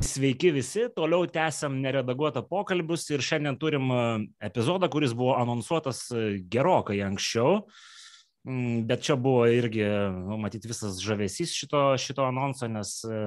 [0.00, 4.02] Sveiki visi, toliau tęsiam neredaguotą pokalbius ir šiandien turim e,
[4.48, 6.22] epizodą, kuris buvo anonsuotas e,
[6.52, 7.58] gerokai anksčiau,
[8.48, 9.84] mm, bet čia buvo irgi,
[10.16, 13.18] nu, matyti, visas žavesys šito, šito anonso, nes e,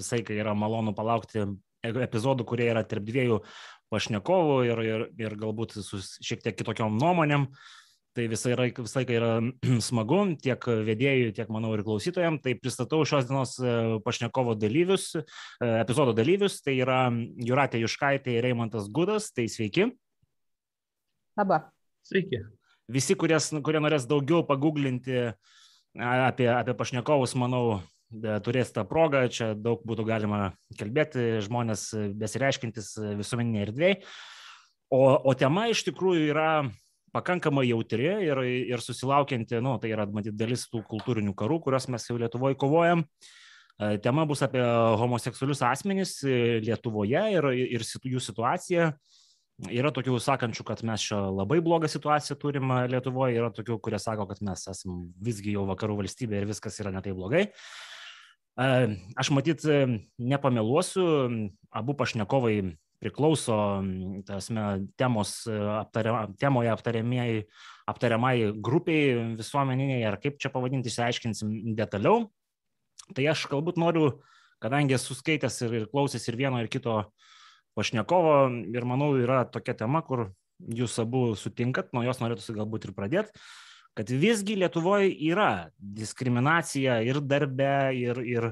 [0.00, 1.44] visai kai yra malonu palaukti
[1.84, 3.42] epizodų, kurie yra tarp dviejų
[3.92, 7.48] pašnekovų ir, ir, ir galbūt su šiek tiek kitokiom nuomonėm.
[7.48, 7.78] Uh,
[8.16, 9.32] Tai visai, yra, visai yra
[9.84, 12.42] smagu tiek vedėjui, tiek manau ir klausytojams.
[12.44, 13.74] Tai pristatau šios dienos e,
[14.04, 15.24] pašnekovo dalyvius, e,
[15.82, 16.60] epizodo dalyvius.
[16.64, 17.00] Tai yra
[17.48, 19.30] Juratė Juškaitė ir Reimantas Gudas.
[19.34, 19.90] Tai sveiki.
[21.38, 21.62] Labą.
[22.08, 22.42] Sveiki.
[22.88, 25.28] Visi, kurie, kurie norės daugiau paguglinti
[25.98, 27.82] apie, apie pašnekovus, manau,
[28.44, 29.26] turės tą progą.
[29.28, 30.40] Čia daug būtų galima
[30.80, 34.00] kalbėti, žmonės besireiškintis visuomeninėje erdvėje.
[34.88, 36.50] O, o tema iš tikrųjų yra
[37.14, 38.40] pakankamai jautri ir,
[38.72, 43.04] ir susilaukianti, nu, tai yra, matyt, dalis tų kultūrinių karų, kuriuos mes jau Lietuvoje kovojam.
[43.78, 44.62] E, tema bus apie
[45.00, 48.90] homoseksualius asmenys e, Lietuvoje ir, ir jų situaciją.
[49.74, 54.28] Yra tokių sakančių, kad mes čia labai blogą situaciją turim Lietuvoje, yra tokių, kurie sako,
[54.30, 57.48] kad mes esame visgi jau vakarų valstybė ir viskas yra netai blogai.
[58.58, 58.68] E,
[59.18, 59.66] aš matyt,
[60.18, 61.08] nepameluosiu,
[61.74, 62.60] abu pašnekovai
[63.02, 63.56] priklauso
[64.26, 64.64] tasme,
[64.98, 67.28] temos, aptaria, temoje aptariamai,
[67.88, 72.26] aptariamai grupiai visuomeniniai, ar kaip čia pavadinti, išsiaiškinsim detaliau.
[73.14, 74.18] Tai aš galbūt noriu,
[74.62, 77.00] kadangi esu skaitęs ir, ir klausęs ir vieno, ir kito
[77.78, 78.34] pašnekovo,
[78.74, 83.46] ir manau, yra tokia tema, kur jūs abu sutinkat, nuo jos norėtųsi galbūt ir pradėti,
[83.98, 88.50] kad visgi Lietuvoje yra diskriminacija ir darbe, ir, ir,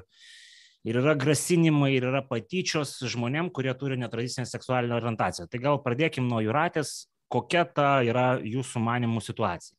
[0.87, 5.49] ir yra grasinimai, ir yra patyčios žmonėm, kurie turi netradicinę seksualinę orientaciją.
[5.51, 9.75] Tai gal pradėkim nuo Juratės, kokia ta yra jūsų manimų situacija?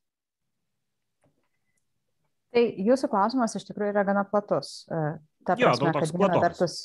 [2.56, 4.84] Tai jūsų klausimas iš tikrųjų yra gana platus.
[4.90, 5.02] E,
[5.48, 6.76] ta prasme, jo, kad viena vertus,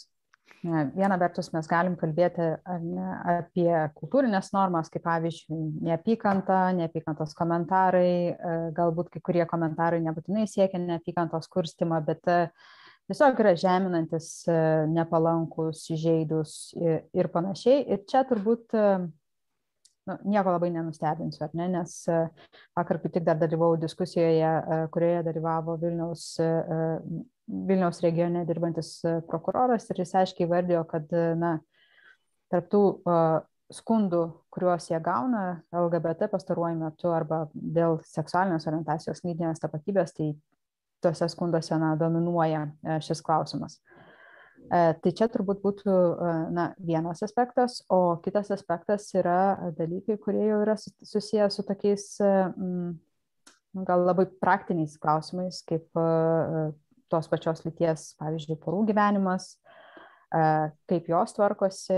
[0.63, 2.49] viena vertus mes galim kalbėti
[2.83, 3.07] ne,
[3.39, 5.59] apie kultūrinės normas, kaip pavyzdžiui,
[5.89, 12.71] neapykanta, neapykantos komentarai, e, galbūt kai kurie komentarai nebūtinai siekia neapykantos kurstimą, bet uh,
[13.13, 14.55] tiesiog yra žeminantis, e,
[14.89, 17.83] nepalankus, žaidus ir, ir panašiai.
[17.93, 18.85] Ir čia turbūt e,
[20.09, 22.23] nu, nieko labai nenustebinsiu, ar ne, nes e,
[22.79, 24.55] vakar kaip tik dar dalyvau diskusijoje,
[24.95, 26.25] kurioje dalyvavo Vilniaus,
[27.69, 28.95] Vilniaus regione dirbantis
[29.29, 31.57] prokuroras ir jis aiškiai vardėjo, kad na,
[32.53, 32.85] tarptų
[33.73, 34.23] skundų,
[34.53, 40.33] kuriuos jie gauna LGBT pastaruoju metu arba dėl seksualinės orientacijos, lytinės tapatybės, tai
[41.03, 43.79] tuose skunduose na, dominuoja e, šis klausimas.
[44.63, 50.47] E, tai čia turbūt būtų e, na, vienas aspektas, o kitas aspektas yra dalykai, kurie
[50.49, 52.07] jau yra susiję su tokiais
[53.73, 55.89] gal labai praktiniais klausimais, kaip
[57.13, 59.55] tos pačios lyties, pavyzdžiui, porų gyvenimas,
[60.33, 61.97] kaip jos tvarkosi,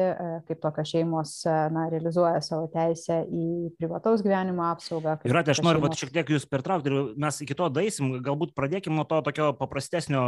[0.48, 5.20] kaip tokios šeimos na, realizuoja savo teisę į privataus gyvenimo apsaugą.
[5.28, 6.00] Ir aš noriu šeimos...
[6.00, 10.24] šiek tiek jūs pertraukti ir mes iki to daisim, galbūt pradėkime nuo to tokio paprastesnio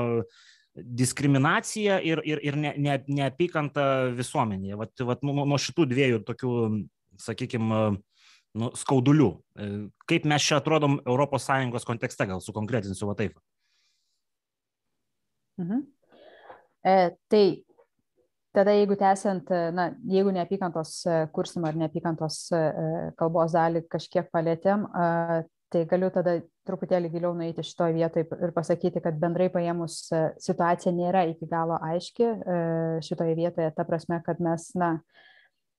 [0.76, 4.78] diskriminacija ir, ir, ir ne, ne, neapykanta visuomenėje.
[4.80, 6.52] Vat, vat, nuo, nuo šitų dviejų tokių,
[7.22, 7.80] sakykime,
[8.60, 9.30] nu, skaudulių.
[9.56, 9.68] E,
[10.08, 13.38] kaip mes čia atrodom ES kontekste, gal sukonkretinsiu va taip.
[15.60, 15.86] Mhm.
[16.86, 16.96] E,
[17.32, 17.44] tai
[18.56, 22.62] tada jeigu tęsiant na jeigu neapykantos e, kurstymą ar neapykantos e,
[23.20, 24.86] kalbos dalį kažkiek palietėm
[25.72, 30.94] tai galiu tada truputėlį giliau nueiti šitoj vietoj ir pasakyti, kad bendrai paėmus e, situacija
[30.94, 32.32] nėra iki galo aiški
[33.04, 34.94] šitoje vietoje, ta prasme, kad mes, na,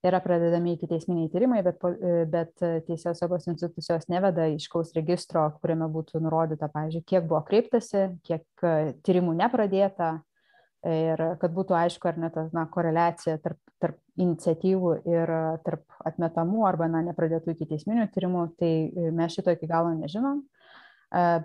[0.05, 1.81] yra pradedami iki teisminiai tyrimai, bet,
[2.29, 2.53] bet
[2.85, 8.67] teisės saugos institucijos neveda iškaus registro, kuriame būtų nurodyta, pavyzdžiui, kiek buvo kreiptasi, kiek
[9.07, 10.17] tyrimų nepradėta,
[10.87, 15.33] ir kad būtų aišku, ar ne ta na, koreliacija tarp, tarp iniciatyvų ir
[15.65, 18.71] tarp atmetamų arba na, nepradėtų iki teisminių tyrimų, tai
[19.15, 20.41] mes šito iki galo nežinom,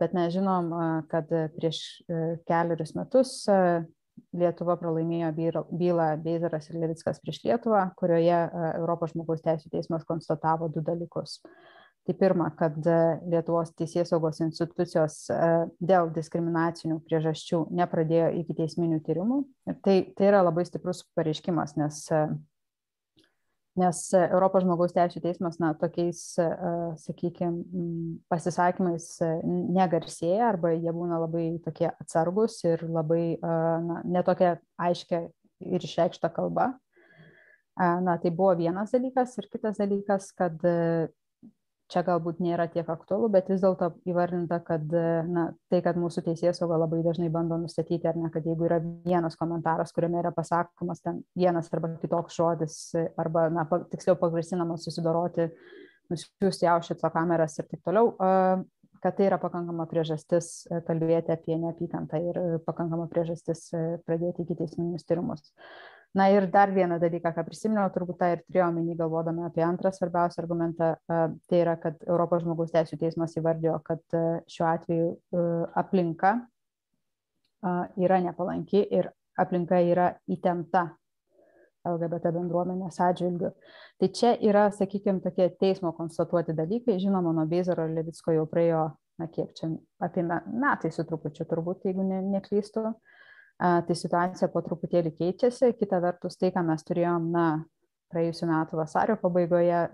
[0.00, 0.70] bet mes žinom,
[1.12, 1.82] kad prieš
[2.48, 3.34] keliarius metus
[4.36, 5.30] Lietuva pralaimėjo
[5.72, 8.38] bylą Beizaras ir Levickas prieš Lietuvą, kurioje
[8.78, 11.38] Europos žmogaus teisų teismas konstatavo du dalykus
[12.06, 13.00] tai pirma kad e,
[13.30, 15.36] lietuvos teisėsaugos institucijos e,
[15.78, 22.24] dėl diskriminacinių priežasčių nepradėjo ikiteisminių tyrimų ir tai tai yra labai stiprus pareiškimas nes e,
[23.78, 26.18] nes Europos žmogaus teisų teismas na, tokiais,
[27.00, 27.62] sakykime,
[28.28, 29.06] pasisakymais
[29.48, 35.22] negarsėja arba jie būna labai tokie atsargus ir labai na, netokia aiškia
[35.64, 36.74] ir išreikšta kalba.
[37.80, 40.60] Na, tai buvo vienas dalykas ir kitas dalykas, kad
[41.92, 44.84] čia galbūt nėra tiek aktualu, bet vis dėlto įvardinta, kad
[45.28, 48.80] na, tai, kad mūsų teisės sauga labai dažnai bando nustatyti, ar ne, kad jeigu yra
[48.82, 52.78] vienas komentaras, kuriame yra pasakomas ten vienas arba kitoks žodis,
[53.20, 55.50] arba, na, tiksliau pagrasinamas susidoroti,
[56.12, 58.14] nusiųsti Aušvico kameras ir taip toliau,
[59.02, 63.68] kad tai yra pakankama priežastis kalbėti apie neapykantą ir pakankama priežastis
[64.06, 65.42] pradėti iki teisminius tyrimus.
[66.14, 69.88] Na ir dar vieną dalyką, ką prisiminiau, turbūt tą ir turėjau omeny galvodami apie antrą
[69.96, 74.16] svarbiausią argumentą, tai yra, kad Europos žmogaus teisų teismas įvardėjo, kad
[74.52, 75.06] šiuo atveju
[75.80, 76.34] aplinka
[77.96, 79.08] yra nepalanki ir
[79.40, 80.90] aplinka yra įtempta
[81.88, 83.54] LGBT bendruomenės atžvilgių.
[83.98, 86.98] Tai čia yra, sakykime, tokie teismo konstatuoti dalykai.
[87.00, 88.84] Žinoma, nuo Beizaro ir Levicko jau praėjo,
[89.18, 89.72] na kiek čia,
[90.04, 92.84] apie metai su trupučiu turbūt, jeigu ne, neklystu.
[92.92, 93.21] Uh,
[93.58, 95.74] tai situacija po truputėlį keičiasi.
[95.78, 97.46] Kita vertus, tai, ką mes turėjom, na,
[98.12, 99.84] praėjusiu metu vasario pabaigoje,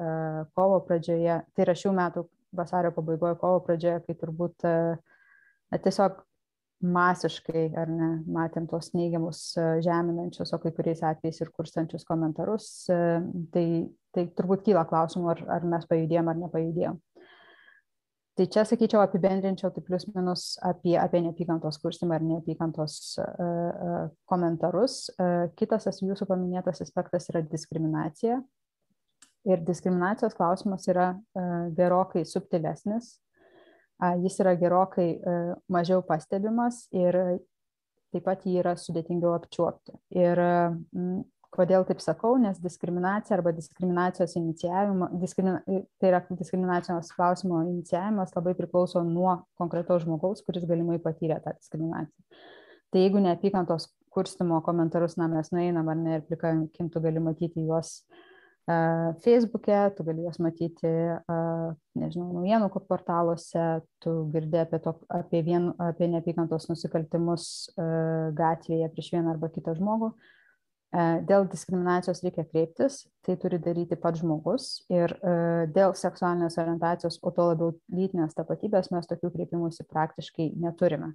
[0.58, 2.24] kovo pradžioje, tai yra šių metų
[2.58, 6.24] vasario pabaigoje, kovo pradžioje, kai turbūt na, tiesiog
[6.78, 9.40] masiškai, ar ne, matėm tos neigiamus
[9.82, 12.68] žeminančius, o kai kuriais atvejais ir kurstančius komentarus,
[13.54, 13.64] tai,
[14.14, 17.00] tai turbūt kyla klausimų, ar, ar mes pajudėjom ar nepajudėjom.
[18.38, 25.08] Tai čia, sakyčiau, apibendrinčiau tai plius minus apie, apie neapykantos kurstimą ir neapykantos uh, komentarus.
[25.18, 28.36] Uh, kitas jūsų paminėtas aspektas yra diskriminacija.
[29.48, 33.16] Ir diskriminacijos klausimas yra uh, gerokai subtilesnis.
[33.98, 37.18] Uh, jis yra gerokai uh, mažiau pastebimas ir
[38.14, 39.98] taip pat jį yra sudėtingiau apčiuopti.
[40.14, 40.78] Ir uh,
[41.54, 42.34] Kodėl taip sakau?
[42.40, 45.62] Nes diskriminacija arba diskriminacijos inicijavimo, diskrimina,
[45.96, 52.44] tai yra diskriminacijos klausimo inicijavimas labai priklauso nuo konkretaus žmogaus, kuris galimai patyrė tą diskriminaciją.
[52.92, 57.64] Tai jeigu neapykantos kurstimo komentarus, na, mes nueinam ar ne ir plikakim, tu gali matyti
[57.64, 60.94] juos uh, Facebook'e, tu gali juos matyti,
[61.32, 63.68] uh, nežinau, naujienų portaluose,
[64.04, 67.44] tu girdė apie, to, apie, vien, apie neapykantos nusikaltimus
[67.76, 70.12] uh, gatvėje prieš vieną arba kitą žmogų.
[70.12, 70.34] Uh,
[70.88, 75.32] dėl diskriminacijos reikia kreiptis, tai turi daryti pats žmogus ir e,
[75.74, 81.12] dėl seksualinės orientacijos, o to labiau lytinės tapatybės mes tokių kreipimusi praktiškai neturime.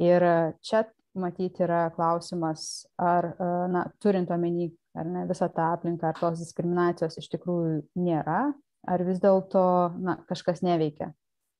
[0.00, 0.86] Ir e, čia
[1.18, 3.32] matyti yra klausimas, ar,
[3.72, 8.52] na, turint omeny, ar ne visą tą aplinką, ar tos diskriminacijos iš tikrųjų nėra,
[8.88, 9.64] ar vis dėlto,
[9.98, 11.10] na, kažkas neveikia.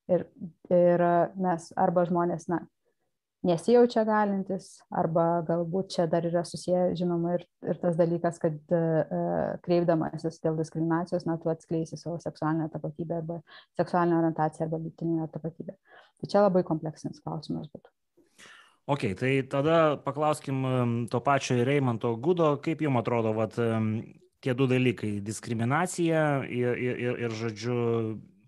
[0.09, 0.25] Ir,
[0.73, 1.05] ir
[1.37, 2.63] mes arba žmonės, na,
[3.47, 9.59] nesijaučia galintis, arba galbūt čia dar yra susiję, žinoma, ir, ir tas dalykas, kad uh,
[9.65, 13.39] kreipdamasis dėl diskriminacijos, na, tu atskleisi savo seksualinę tapatybę arba
[13.79, 15.77] seksualinę orientaciją arba lytinę tapatybę.
[16.19, 17.93] Tai čia labai kompleksinis klausimas būtų.
[18.89, 20.65] Ok, tai tada paklauskim
[21.13, 23.59] to pačio Reimanto Gudo, kaip jums atrodo, vat,
[24.41, 27.77] tie du dalykai- diskriminacija ir, ir, ir, ir žodžiu,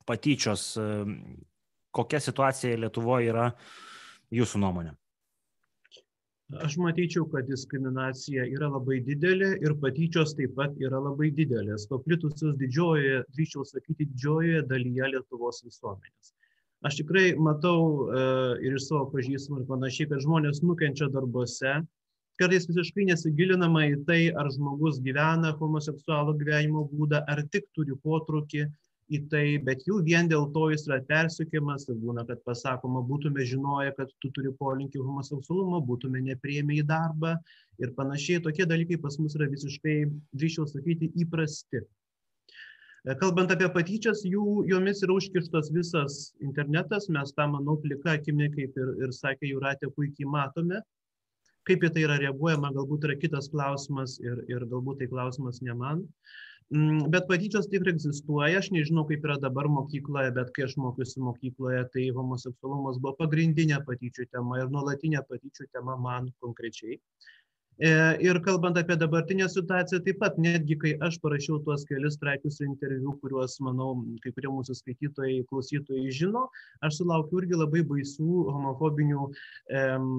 [0.08, 0.72] patyčios.
[1.90, 3.89] Kokia situacija Lietuvoje yra uh,
[4.34, 4.94] jūsų nuomonė?
[6.58, 12.56] Aš matyčiau, kad diskriminacija yra labai didelė ir patyčios taip pat yra labai didelės, paplitusios
[12.58, 16.32] didžiojoje, drįčiau sakyti, didžiojoje dalyje Lietuvos visuomenės.
[16.82, 18.24] Aš tikrai matau e,
[18.66, 21.76] ir iš savo pažįstamų ir panašiai, kad žmonės nukenčia darbuose,
[22.40, 28.64] kartais visiškai nesigilinama į tai, ar žmogus gyvena homoseksualų gyvenimo būdą, ar tik turi potrukį,
[29.10, 33.44] į tai, bet jau vien dėl to jis yra persikiamas ir būna, kad pasakoma, būtume
[33.46, 37.34] žinoję, kad tu turi polinkį homoseksualumą, būtume neprieimę į darbą
[37.82, 38.42] ir panašiai.
[38.44, 39.96] Tokie dalykai pas mus yra visiškai,
[40.38, 41.82] drįšiau sakyti, įprasti.
[41.82, 48.50] E, kalbant apie patyčias, jų, jomis yra užkištas visas internetas, mes tą, manau, plika akimi,
[48.54, 50.84] kaip ir, ir sakė Juratė, puikiai matome.
[51.68, 55.74] Kaip į tai yra reaguojama, galbūt yra kitas klausimas ir, ir galbūt tai klausimas ne
[55.76, 56.06] man.
[56.06, 56.38] Uh,
[57.10, 61.82] bet patyčios tikrai egzistuoja, aš nežinau, kaip yra dabar mokykloje, bet kai aš mokiausi mokykloje,
[61.94, 66.94] tai homoseksualumas buvo pagrindinė patyčių tema ir nuolatinė patyčių tema man konkrečiai.
[66.94, 67.39] E,
[67.80, 73.14] ir kalbant apie dabartinę situaciją, taip pat netgi kai aš parašiau tuos kelius straipsnius interviu,
[73.22, 76.46] kuriuos, manau, kai kurie mūsų skaitytojai, klausytojai žino,
[76.84, 79.26] aš sulaukiu irgi labai baisių homofobinių
[79.80, 80.12] em,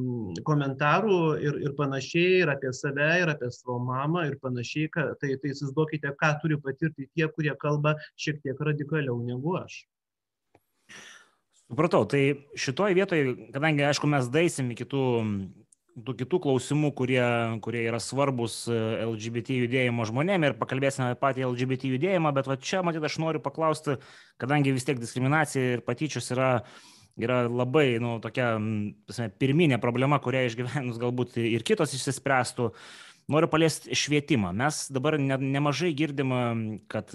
[0.47, 4.89] komentarų ir, ir panašiai, ir apie save, ir apie savo mamą, ir panašiai.
[4.91, 9.83] Ka, tai tai įsivaizduokite, ką turi patirti tie, kurie kalba šiek tiek radikaliau negu aš.
[11.71, 15.03] Supratau, tai šitoje vietoje, kadangi, aišku, mes daisim iki tų
[15.95, 17.23] tų kitų klausimų, kurie,
[17.63, 22.57] kurie yra svarbus e, LGBT judėjimo žmonėm ir pakalbėsime apie patį LGBT judėjimą, bet va
[22.61, 23.97] čia, matyt, aš noriu paklausti,
[24.41, 26.51] kadangi vis tiek diskriminacija ir patyčios yra,
[27.19, 28.53] yra labai, nu, tokia
[29.09, 32.71] pasme, pirminė problema, kurią išgyvenus galbūt ir kitos išsispręstų,
[33.31, 34.55] noriu paliesti švietimą.
[34.63, 36.33] Mes dabar ne, nemažai girdim,
[36.91, 37.11] kad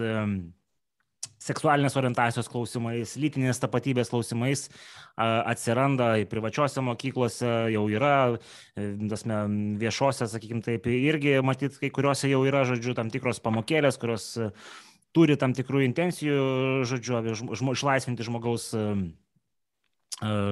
[1.42, 4.66] seksualinės orientacijos klausimais, lytinės tapatybės klausimais
[5.16, 8.36] atsiranda privačiose mokyklose, jau yra,
[8.76, 9.38] e, tasme,
[9.80, 14.50] viešose, sakykime taip, irgi matyt, kai kuriuose jau yra, žodžiu, tam tikros pamokėlės, kurios e,
[15.16, 16.42] turi tam tikrų intencijų,
[16.88, 17.22] žodžiu,
[17.56, 18.84] žmo, išlaisvinti žmogaus e,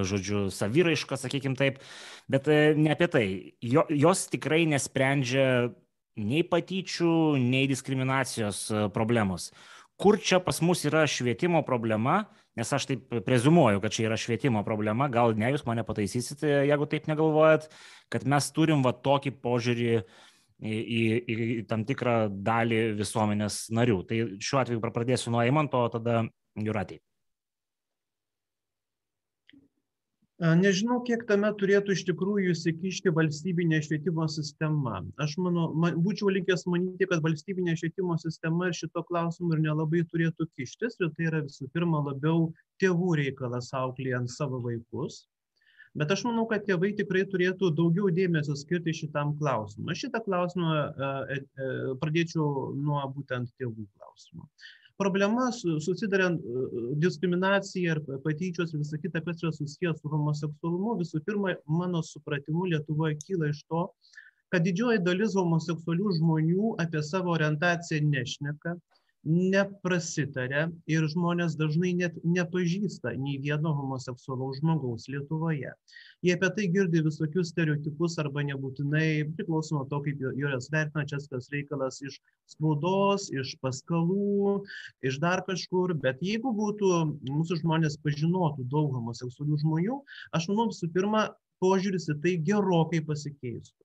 [0.05, 1.79] žodžiu, saviraišką, sakykim taip,
[2.29, 3.25] bet ne apie tai.
[3.65, 5.71] Jo, jos tikrai nesprendžia
[6.21, 9.49] nei patyčių, nei diskriminacijos problemos
[10.01, 12.25] kur čia pas mus yra švietimo problema,
[12.55, 16.87] nes aš taip prezumuoju, kad čia yra švietimo problema, gal ne jūs mane pataisysite, jeigu
[16.91, 17.67] taip negalvojat,
[18.11, 21.01] kad mes turim va tokį požiūrį į, į,
[21.35, 23.99] į tam tikrą dalį visuomenės narių.
[24.07, 26.23] Tai šiuo atveju pradėsiu nuo Eimanto, tada
[26.55, 27.01] Juratį.
[30.35, 34.97] Nežinau, kiek tame turėtų iš tikrųjų įsikišti valstybinė švietimo sistema.
[35.23, 40.49] Aš manau, man, būčiau linkęs manyti, kad valstybinė švietimo sistema šito klausimu ir nelabai turėtų
[40.59, 42.49] kištis, ir tai yra visų pirma labiau
[42.83, 45.23] tėvų reikalas auklėjant savo vaikus.
[45.95, 49.93] Bet aš manau, kad tėvai tikrai turėtų daugiau dėmesio skirti šitam klausimui.
[49.95, 51.69] Aš šitą klausimą e, e,
[52.01, 54.51] pradėčiau nuo būtent tėvų klausimo
[54.97, 56.41] problema susiduriant
[57.03, 62.69] diskriminacija ir patyčios ir visa kita, kas yra susijęs su homoseksualumu, visų pirma, mano supratimu,
[62.71, 63.87] Lietuvoje kyla iš to,
[64.53, 68.75] kad didžioji dalis homoseksualių žmonių apie savo orientaciją nešneka,
[69.25, 75.71] neprasitaria ir žmonės dažnai net nepažįsta nei vieno homoseksualaus žmogaus Lietuvoje.
[76.25, 81.19] Jie apie tai girdi visokius stereotipus arba nebūtinai, priklauso nuo to, kaip juos vertina čia
[81.31, 84.59] tas reikalas iš spaudos, iš paskalų,
[85.05, 86.91] iš dar kažkur, bet jeigu būtų
[87.31, 89.99] mūsų žmonės pažinotų daug homoseksualių žmonių,
[90.37, 91.27] aš manau visų pirma,
[91.63, 93.84] požiūris į tai gerokai pasikeistų.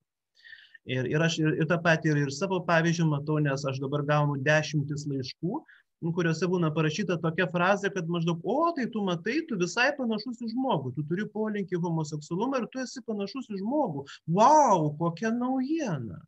[0.88, 4.04] Ir, ir aš ir, ir tą patį ir, ir savo pavyzdžių matau, nes aš dabar
[4.08, 5.60] gaunu dešimtis laiškų,
[6.00, 10.40] nu, kuriuose būna parašyta tokia frazė, kad maždaug, o tai tu matai, tu visai panašus
[10.46, 14.06] į žmogų, tu turi polinkį homoseksualumą ir tu esi panašus į žmogų.
[14.38, 16.22] Wow, kokia naujiena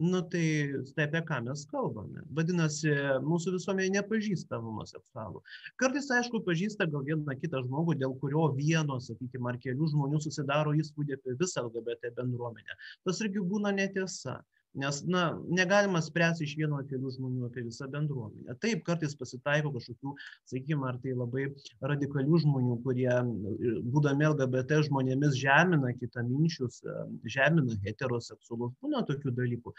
[0.00, 0.44] nu tai
[0.96, 2.22] tai apie ką mes kalbame?
[2.36, 2.92] Vadinasi
[3.26, 5.42] mūsų visuomenė nepažįsta homoseksualų.
[5.80, 10.72] Kartais aišku pažįsta gal vieną kitą žmogų dėl kurio vieno sakykim ar kelių žmonių susidaro
[10.80, 12.78] įspūdį apie visą lgbt bendruomenę.
[13.04, 14.40] Tas irgi būna netiesa
[14.74, 18.54] nes na negalima spręsti iš vieno ar kelių žmonių apie visą bendruomenę.
[18.62, 20.14] Taip kartais pasitaiko kažkokių
[20.52, 21.48] sakykim ar tai labai
[21.92, 23.10] radikalių žmonių kurie
[23.90, 26.80] būdami lgbt žmonėmis žemina kitaminčius
[27.36, 28.76] žemina heteroseksualus.
[28.84, 29.74] Būna tokių dalykų.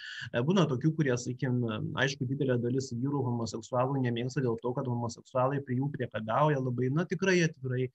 [0.47, 1.63] Būna tokių kurie sakykim
[2.03, 7.07] aišku didelė dalis vyrų homoseksualų nemėgsta dėl to kad homoseksualai prie jų priekabiauja labai na
[7.07, 7.87] tikrai atvirai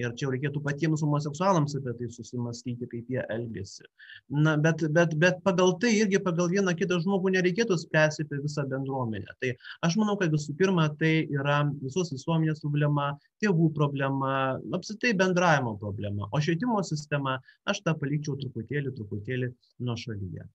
[0.00, 3.86] ir čia reikėtų patiems homoseksualams apie tai susimastyti, kaip jie elgesi.
[4.32, 8.66] Na, bet, bet, bet pagal tai irgi pagal vieną kitą žmogų nereikėtų spręsti apie visą
[8.70, 9.36] bendruomenę.
[9.42, 9.52] Tai
[9.86, 13.12] aš manau, kad visų pirma, tai yra visos visuomenės problema,
[13.44, 14.34] tėvų problema,
[14.74, 16.28] apsitai bendravimo problema.
[16.32, 19.52] O švietimo sistema, aš tą palikčiau truputėlį, truputėlį
[19.86, 20.48] nuo šalyje.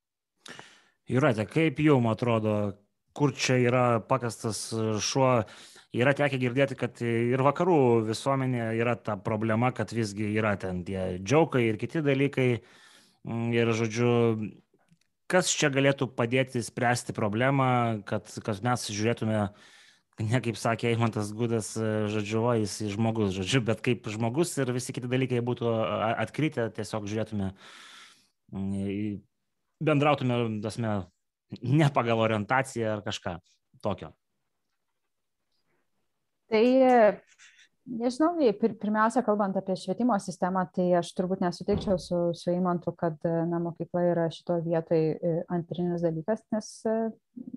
[1.10, 2.56] Jūrate, kaip jums atrodo,
[3.18, 4.68] kur čia yra pakastas
[5.02, 5.32] šuo
[5.96, 11.18] yra tekę girdėti, kad ir vakarų visuomenė yra ta problema, kad visgi yra ten tie
[11.18, 12.50] džiaukai ir kiti dalykai.
[13.28, 14.12] Mm, ir, žodžiu,
[15.30, 19.42] kas čia galėtų padėti spręsti problemą, kad, kad mes žiūrėtume,
[20.30, 21.74] ne kaip sakė Eimantas Gudas,
[22.14, 25.74] žodžiu, o jis žmogus, žodžiu, bet kaip žmogus ir visi kiti dalykai būtų
[26.24, 27.52] atkritę, tiesiog žiūrėtume,
[28.56, 29.20] mm,
[29.84, 30.96] bendrautume, tasme,
[31.60, 33.38] ne pagal orientaciją ar kažką
[33.84, 34.14] tokio.
[36.50, 36.66] Tai
[37.90, 43.60] nežinau, pirmiausia, kalbant apie švietimo sistemą, tai aš turbūt nesutikčiau su, su įmantu, kad na,
[43.64, 46.96] mokykla yra šito vietoj e, antrinis dalykas, nes e,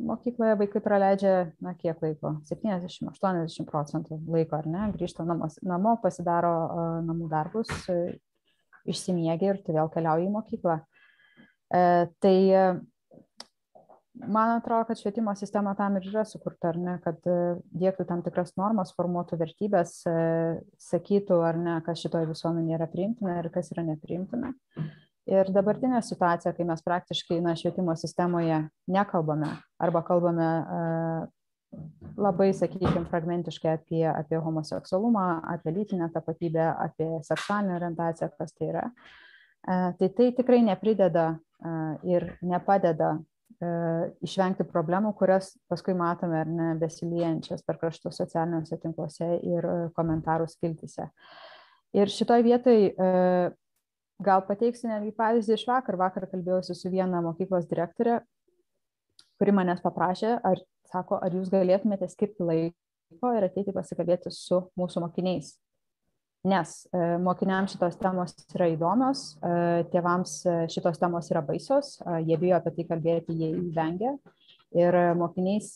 [0.09, 1.35] mokykloje vaikai praleidžia,
[1.65, 2.37] na, kiek laiko?
[2.49, 4.87] 70-80 procentų laiko, ar ne?
[4.97, 7.73] Grįžta namos, namo, pasidaro uh, namų darbus,
[8.89, 10.81] išsimiegia ir tu vėl keliauji į mokyklą.
[11.73, 12.37] Tai
[14.14, 17.37] man atrodo kad švietimo sistema tam ir yra sukurta ar ne kad e,
[17.83, 20.16] diegtų tam tikras normas formuotų vertybes e,
[20.90, 24.52] sakytų ar ne kas šitoj visuomenėj yra priimtina ir kas yra nepriimtina
[25.33, 30.83] ir dabartinė situacija kai mes praktiškai na švietimo sistemoje nekalbame arba kalbame e,
[32.21, 38.83] labai, sakykime, fragmentiškai apie, apie homoseksualumą, apie lytinę tapatybę, apie seksualinę orientaciją, kas tai yra.
[39.97, 41.25] Tai tai tikrai neprideda
[42.04, 43.14] ir nepadeda
[44.25, 50.49] išvengti problemų, kurias paskui matome ar ne besiliejančias per kraštus socialiniuose tinkluose ir e, komentarų
[50.51, 51.09] skiltise.
[51.97, 53.09] Ir šitoj vietoj e,
[54.23, 55.99] gal pateiksiu netgi pavyzdį iš vakar.
[56.01, 58.21] Vakar kalbėjausi su viena mokyklos direktorė,
[59.41, 65.05] kuri manęs paprašė, ar sako, ar jūs galėtumėte skirti laiko ir ateiti pasikalbėti su mūsų
[65.07, 65.57] mokiniais.
[66.43, 72.39] Nes e, mokiniams šitos temos yra įdomios, e, tėvams e, šitos temos yra baisios, jie
[72.41, 74.17] bijo apie tai kalbėti, jie įvengia.
[74.73, 75.75] Ir mokiniais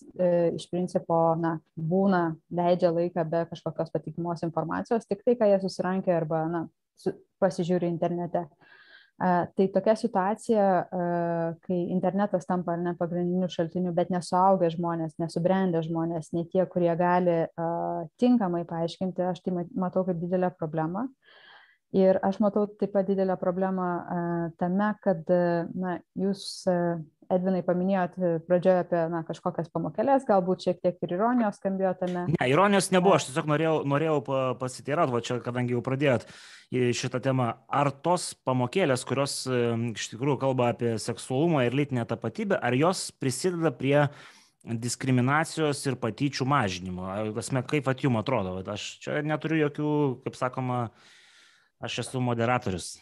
[0.57, 6.15] iš principo na, būna, leidžia laiką be kažkokios patikimos informacijos, tik tai, ką jie susirankė
[6.17, 6.63] arba na,
[6.97, 7.13] su,
[7.45, 8.47] pasižiūri internete.
[9.17, 10.65] Tai tokia situacija,
[11.65, 17.39] kai internetas tampa ne pagrindiniu šaltiniu, bet nesuaugę žmonės, nesubrendę žmonės, ne tie, kurie gali
[18.21, 21.07] tinkamai paaiškinti, aš tai matau kaip didelę problemą.
[21.97, 23.89] Ir aš matau taip pat didelę problemą
[24.61, 25.25] tame, kad
[25.73, 26.45] na, jūs
[27.33, 32.23] Edvinai paminėjot e, pradžioje apie na, kažkokias pamokėlės, galbūt šiek tiek ir ironijos skambėjo tame.
[32.31, 34.19] Ne, ironijos nebuvo, aš tiesiog norėjau, norėjau
[34.61, 36.27] pasiteirauti, va čia, kadangi jau pradėjot
[36.71, 39.61] šitą temą, ar tos pamokėlės, kurios e,
[39.95, 44.07] iš tikrųjų kalba apie seksualumą ir lytinę tapatybę, ar jos prisideda prie
[44.67, 47.11] diskriminacijos ir patyčių mažinimo?
[47.39, 48.59] Asme, kaip at jums atrodo?
[48.75, 49.91] Aš čia neturiu jokių,
[50.27, 50.81] kaip sakoma,
[51.83, 52.97] aš esu moderatorius.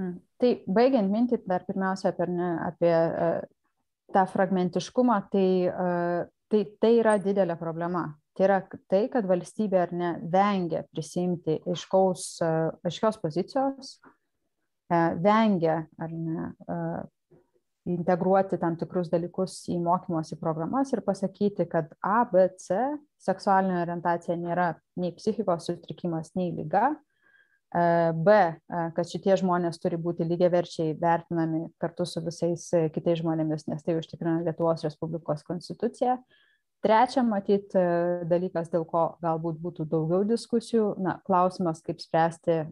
[0.00, 0.16] Hmm.
[0.40, 3.42] Tai baigiant mintį dar pirmiausia apie, ne, apie uh,
[4.14, 8.06] tą fragmentiškumą, tai, uh, tai tai yra didelė problema.
[8.32, 13.98] Tai yra tai, kad valstybė ar ne vengia prisimti aiškaus, uh, aiškios pozicijos,
[15.22, 16.48] vengia ar ne
[17.86, 22.76] integruoti tam tikrus dalykus į mokymosi programas ir pasakyti, kad A, B, C
[23.22, 26.90] seksualinė orientacija nėra nei psichikos sutrikimas, nei lyga,
[27.70, 28.36] B,
[28.66, 33.94] kad šitie žmonės turi būti lygiaverčiai vertinami kartu su visais e, kitais žmonėmis, nes tai
[33.94, 36.16] užtikrina Lietuvos Respublikos konstitucija.
[36.82, 42.64] Trečia, matyt, e, dalykas, dėl ko galbūt būtų daugiau diskusijų, na, klausimas, kaip spręsti e,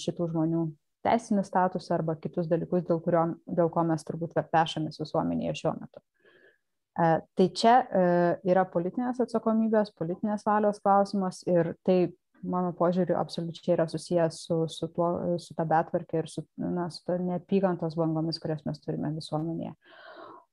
[0.00, 0.62] šitų žmonių
[1.04, 6.00] teisinį statusą arba kitus dalykus, dėl, kurio, dėl ko mes turbūt pešamės visuomenėje šiuo metu.
[6.98, 7.74] Tai čia
[8.42, 12.08] yra politinės atsakomybės, politinės valios klausimas ir tai
[12.42, 17.18] mano požiūriu absoliučiai yra susijęs su, su, tuo, su ta betvarkė ir su, na, su
[17.24, 19.74] neapykantos bangomis, kurias mes turime visuomenėje.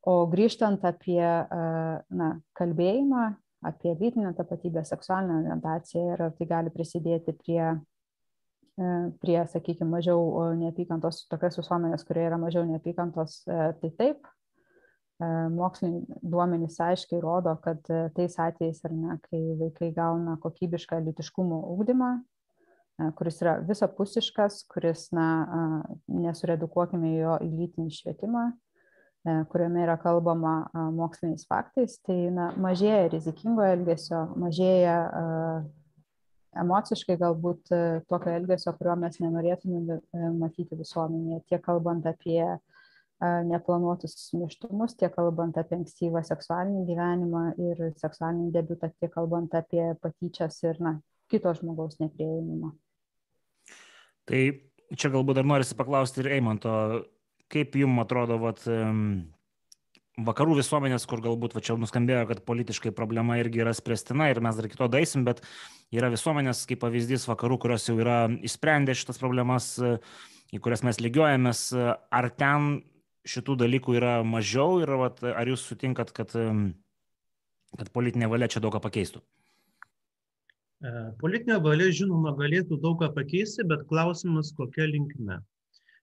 [0.05, 3.25] O grįžtant apie na, kalbėjimą,
[3.65, 7.71] apie lytinę tapatybę, seksualinę orientaciją ir ar tai gali prisidėti prie,
[9.23, 14.29] prie sakykime, mažiau neapykantos, tokios visuomenės, kurie yra mažiau neapykantos, tai taip,
[15.19, 21.61] moksliniai duomenys aiškiai rodo, kad e, tais atvejais, ar ne, kai vaikai gauna kokybišką litiškumo
[21.71, 22.09] ūkdymą,
[22.99, 25.29] e, kuris yra visapusiškas, kuris, na,
[26.11, 28.45] nesuredukuokime jo į lytinį švietimą,
[29.49, 34.99] kuriame yra kalbama moksliniais faktais, tai na, mažėja rizikingo elgesio, mažėja
[36.61, 37.73] emociškai galbūt
[38.05, 39.97] tokio elgesio, kurio mes nenorėtume
[40.37, 42.61] matyti visuomenėje, tiek kalbant apie uh,
[43.21, 50.59] neplanuotus neštumus, tiek kalbant apie ankstyvą seksualinį gyvenimą ir seksualinį debutą, tiek kalbant apie patyčias
[50.65, 50.97] ir na,
[51.31, 52.73] kito žmogaus neprieimimą.
[54.27, 54.41] Tai
[54.97, 56.73] čia galbūt dar norisi paklausti ir Eimanto,
[57.51, 58.65] kaip jums atrodo, vat,
[60.15, 64.59] vakarų visuomenės, kur galbūt va čia nuskambėjo, kad politiškai problema irgi yra spręstina ir mes
[64.59, 65.41] dar kito daisim, bet
[65.95, 69.75] yra visuomenės kaip pavyzdys vakarų, kurios jau yra išsprendę šitas problemas,
[70.51, 71.67] į kurias mes lygiuojamės,
[72.11, 72.83] ar ten
[73.25, 78.75] šitų dalykų yra mažiau ir vat, ar jūs sutinkat, kad, kad politinė valia čia daug
[78.75, 79.23] ką pakeistų?
[80.85, 85.41] E, politinė valia, žinoma, galėtų daug ką pakeisti, bet klausimas kokia linkme.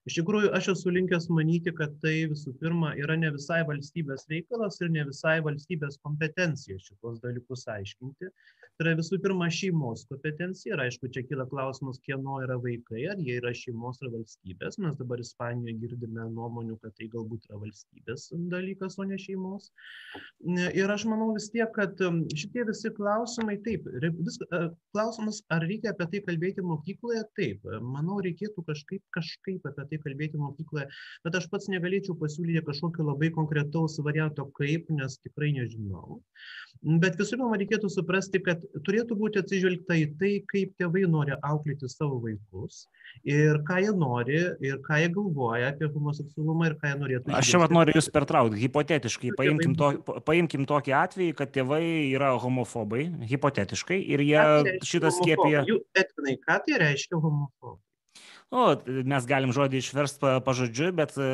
[0.09, 4.81] Iš tikrųjų, aš esu linkęs manyti, kad tai visų pirma yra ne visai valstybės reikalas
[4.81, 8.31] ir ne visai valstybės kompetencija šitos dalykus aiškinti.
[8.73, 13.19] Tai yra visų pirma šeimos kompetencija ir aišku, čia kyla klausimas, kieno yra vaikai, ar
[13.21, 14.79] jie yra šeimos ar valstybės.
[14.81, 19.69] Mes dabar Ispanijoje girdime nuomonių, kad tai galbūt yra valstybės dalykas, o ne šeimos.
[20.73, 24.63] Ir aš manau vis tiek, kad um, šitie visi klausimai, taip, vis, e,
[24.95, 30.41] klausimas, ar reikia apie tai kalbėti mokykloje, taip, manau, reikėtų kažkaip, kažkaip apie tai kalbėti
[30.41, 30.87] mokykloje,
[31.25, 36.21] bet aš pats negalėčiau pasiūlyti kažkokio labai konkretaus varianto kaip, nes tikrai nežinau.
[36.83, 41.87] Bet visų pirma, reikėtų suprasti, kad turėtų būti atsižvelgta į tai, kaip tėvai nori auklėti
[41.91, 42.87] savo vaikus
[43.23, 47.35] ir ką jie nori ir ką jie galvoja apie homoseksualumą ir ką jie norėtų.
[47.39, 48.59] Aš čia vat noriu jūs pertraukti.
[48.65, 49.93] Hipotetiškai, paimkim, to,
[50.27, 55.63] paimkim tokį atvejį, kad tėvai yra homofobai, hipotetiškai, ir jie tai šitą skiepija.
[56.03, 57.79] Etvinai, ką tai reiškia homofobai?
[58.53, 58.63] O,
[59.09, 61.27] mes galim žodį išversti pažodžiui, bet e,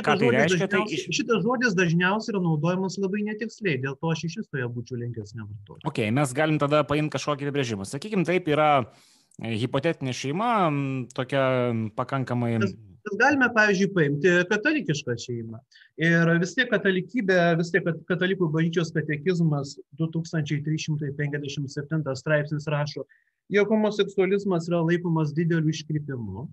[0.00, 0.68] ką tai reiškia?
[0.72, 1.02] Tai iš...
[1.12, 5.36] Šitas žodis dažniausiai yra naudojamas labai netiksliai, dėl to aš iš vis toje būčiau linkęs
[5.36, 5.84] nevartoti.
[5.90, 7.88] Ok, mes galim tada paimti kažkokį apibrėžimą.
[7.88, 8.70] Sakykime, taip yra
[9.36, 10.52] hipotetinė šeima,
[11.16, 11.44] tokia
[12.00, 12.56] pakankamai...
[12.64, 15.58] Mes Mes galime, pavyzdžiui, paimti katalikišką šeimą.
[16.04, 19.68] Ir vis tiek katalikybė, vis tiek katalikų bažnyčios katekizmas
[20.00, 23.04] 2357 straipsnis rašo,
[23.50, 26.48] jog homoseksualizmas yra laikomas dideliu iškrypimu.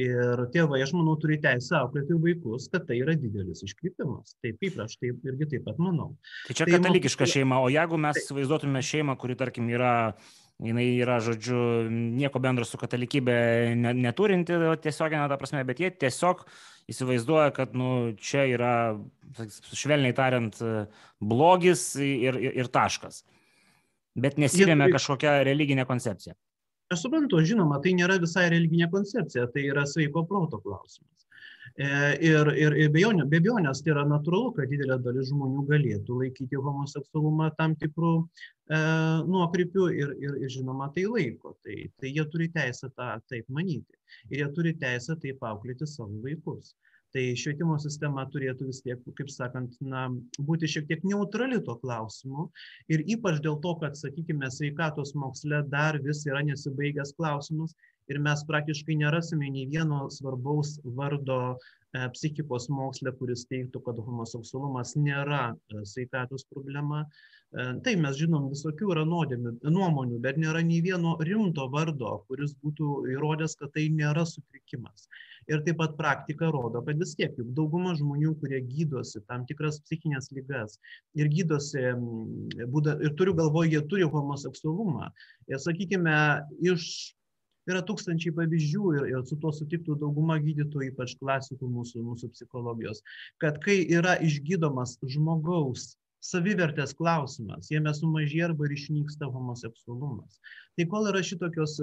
[0.00, 4.36] Ir tėvai, aš manau, turi teisę auklėti vaikus, kad tai yra didelis iškrypimas.
[4.40, 6.14] Taip, kaip aš taip irgi taip pat manau.
[6.46, 9.92] Tai čia tai katalikiška šeima, o jeigu mes įsivaizduotume šeimą, kuri, tarkim, yra
[10.60, 13.36] jinai yra, žodžiu, nieko bendro su katalikybė
[13.96, 16.44] neturinti tiesioginę tą prasme, bet jie tiesiog
[16.90, 18.74] įsivaizduoja, kad nu, čia yra,
[19.72, 20.56] švelniai tariant,
[21.20, 23.22] blogis ir, ir, ir taškas.
[24.18, 26.34] Bet nesiremia kažkokią religinę koncepciją.
[26.90, 31.26] Aš suprantu, žinoma, tai nėra visai religinė koncepcija, tai yra sveiko proto klausimas.
[31.78, 31.86] E,
[32.26, 37.52] ir, ir, ir be abejonės tai yra natūralu, kad didelė dalis žmonių galėtų laikyti homoseksualumą
[37.60, 38.80] tam tikrų e,
[39.30, 41.54] nuokrypių ir, ir, ir žinoma tai laiko.
[41.62, 44.00] Tai, tai jie turi teisę tą taip manyti.
[44.32, 46.74] Ir jie turi teisę taip auklėti savo vaikus.
[47.10, 50.04] Tai švietimo sistema turėtų vis tiek, kaip sakant, na,
[50.46, 52.46] būti šiek tiek neutrali tuo klausimu.
[52.92, 57.74] Ir ypač dėl to, kad, sakykime, sveikatos moksle dar vis yra nesibaigęs klausimas
[58.10, 64.96] ir mes praktiškai nerasime nei vieno svarbaus vardo e, psichikos moksle, kuris teiktų, kad homoseksualumas
[64.98, 67.04] nėra e, sveikatos problema.
[67.06, 72.56] E, tai mes žinom, visokių yra nuodėmių, nuomonių, bet nėra nei vieno rimto vardo, kuris
[72.64, 75.06] būtų įrodęs, kad tai nėra sutrikimas.
[75.50, 79.80] Ir taip pat praktika rodo, kad vis tiek, juk dauguma žmonių, kurie gydosi tam tikras
[79.82, 80.76] psichinės lygas
[81.18, 81.88] ir gydosi,
[82.70, 85.10] būda, ir turiu galvoje, jie turi homoseksualumą.
[85.50, 86.14] Ir sakykime,
[86.70, 86.84] iš
[87.70, 93.02] yra tūkstančiai pavyzdžių ir, ir su tuo sutiktų dauguma gydytojų, ypač klasikų mūsų, mūsų psichologijos,
[93.42, 100.40] kad kai yra išgydomas žmogaus savivertės klausimas, jame sumažėja arba išnyksta homoseksualumas.
[100.76, 101.78] Tai kol yra šitokios,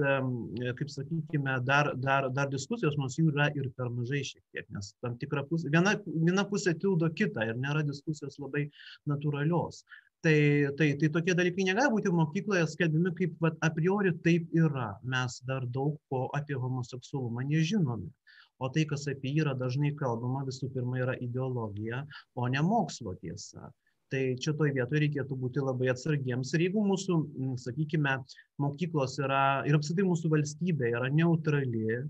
[0.80, 4.93] kaip sakykime, dar, dar, dar diskusijos, nors jų yra ir per mažai šiek tiek, nes
[5.02, 8.67] tam tikra pusė, viena, viena pusė tildo kitą ir nėra diskusijos labai
[9.10, 9.84] natūralios.
[10.26, 10.38] Tai,
[10.78, 14.95] tai, tai tokie dalykai negali būti mokykloje skelbiami kaip vat, a priori taip yra.
[15.06, 18.10] Mes dar daug ko apie homoseksualumą nežinome.
[18.58, 22.02] O tai, kas apie jį yra dažnai kalbama, visų pirma yra ideologija,
[22.34, 23.69] o ne mokslo tiesa
[24.11, 26.53] tai čia toj vietoj reikėtų būti labai atsargiems.
[26.55, 27.17] Ir jeigu mūsų
[27.63, 28.15] sakykime
[28.63, 32.01] mokyklos yra ir apskritai mūsų valstybė yra neutrali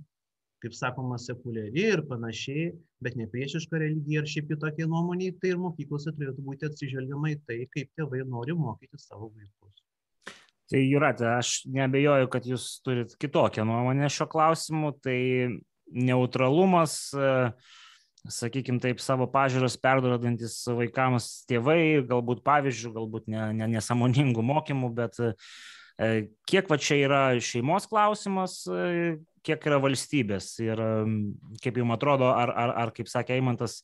[0.64, 2.72] kaip sakoma sekuliari ir panašiai
[3.04, 7.42] bet ne priešiška religija ar šiaip kitokiai nuomonei tai ir mokyklose turėtų būti atsižvelgiama į
[7.46, 9.84] tai kaip tėvai nori mokyti savo vaikus.
[10.68, 15.20] Tai Juratė, aš nebejoju, kad jūs turit kitokią nuomonę šio klausimu, tai
[15.88, 17.54] neutralumas uh,
[18.34, 25.20] sakykim taip, savo pažiūros perduodantis vaikams tėvai, galbūt pavyzdžių, galbūt ne, ne, nesamoningų mokymų, bet
[25.24, 25.32] e,
[26.50, 30.52] kiek va čia yra šeimos klausimas, e, kiek yra valstybės.
[30.64, 30.84] Ir
[31.64, 33.82] kaip jums atrodo, ar, ar, ar kaip sakė Eimantas,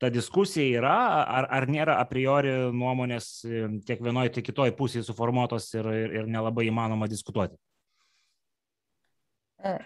[0.00, 0.96] ta diskusija yra,
[1.28, 6.14] ar, ar nėra a priori nuomonės e, tiek vienoje, tiek kitoje pusėje suformuotos ir, ir,
[6.22, 7.58] ir nelabai įmanoma diskutuoti?
[9.64, 9.78] E,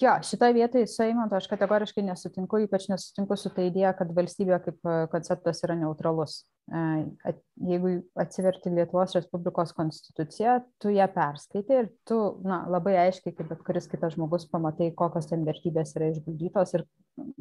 [0.00, 4.58] jo, šitoje vietoje su Eimantu aš kategoriškai nesutinku, ypač nesutinku su ta idėja, kad valstybė
[4.64, 6.42] kaip e, konceptas yra neutralus.
[6.68, 7.32] E,
[7.70, 13.62] jeigu atsiverti Lietuvos Respublikos konstituciją, tu ją perskaitai ir tu na, labai aiškiai, kaip bet
[13.64, 16.84] kuris kitas žmogus, pamatai, kokios ten vertybės yra išguldytos ir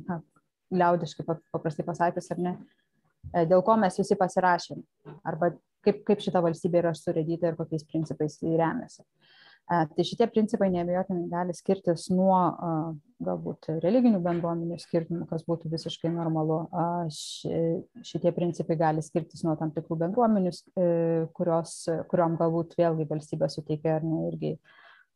[0.08, 0.22] na,
[0.72, 2.56] liaudiškai paprastai pasakius, ar ne,
[3.52, 4.80] dėl ko mes visi pasirašėm,
[5.28, 5.52] arba
[5.84, 9.04] kaip, kaip šita valstybė yra surėdyta ir kokiais principais remiasi.
[9.04, 9.41] Uh,
[9.72, 12.36] Tai šitie principai neabejotinai gali skirtis nuo
[13.24, 16.66] galbūt religinių bendruomenių skirtumų, kas būtų visiškai normalu.
[17.14, 20.92] Šitie principai gali skirtis nuo tam tikrų bendruomenių, e,
[21.38, 21.78] kurios,
[22.12, 24.56] kuriuom galbūt vėlgi valstybė suteikia ar ne irgi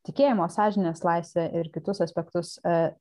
[0.06, 2.56] tikėjimo, sąžinės laisvę ir kitus aspektus.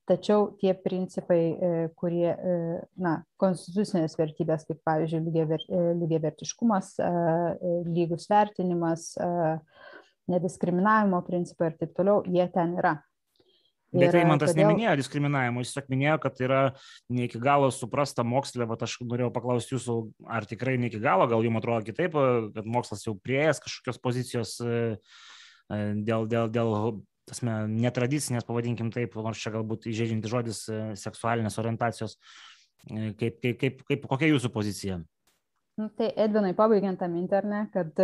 [0.08, 2.54] Tačiau tie principai, e, kurie, e,
[2.96, 5.22] na, konstitucinės vertybės, kaip pavyzdžiui,
[6.00, 6.96] lygiavertiškumas,
[7.92, 9.12] lygus vertinimas,
[10.30, 12.96] nediskriminavimo principai ir taip toliau, jie ten yra.
[13.94, 14.66] Bet ir, Eimantas todėl...
[14.66, 16.60] neminėjo diskriminavimo, jis tik minėjo, kad yra
[17.14, 21.28] ne iki galo suprasta mokslė, bet aš norėjau paklausti jūsų, ar tikrai ne iki galo,
[21.30, 22.16] gal jums atrodo kitaip,
[22.56, 24.80] kad mokslas jau prieėjęs kažkokios pozicijos e,
[25.70, 26.74] e, dėl, dėl, dėl
[27.30, 32.18] tasme, netradicinės, pavadinkim taip, nors čia galbūt įžeidžianti žodis e, seksualinės orientacijos.
[32.84, 34.98] Kaip, kaip, kaip, kaip, kokia jūsų pozicija?
[35.80, 38.02] Nu, tai Edvinai, pabaigiant tą mintį, ar ne, kad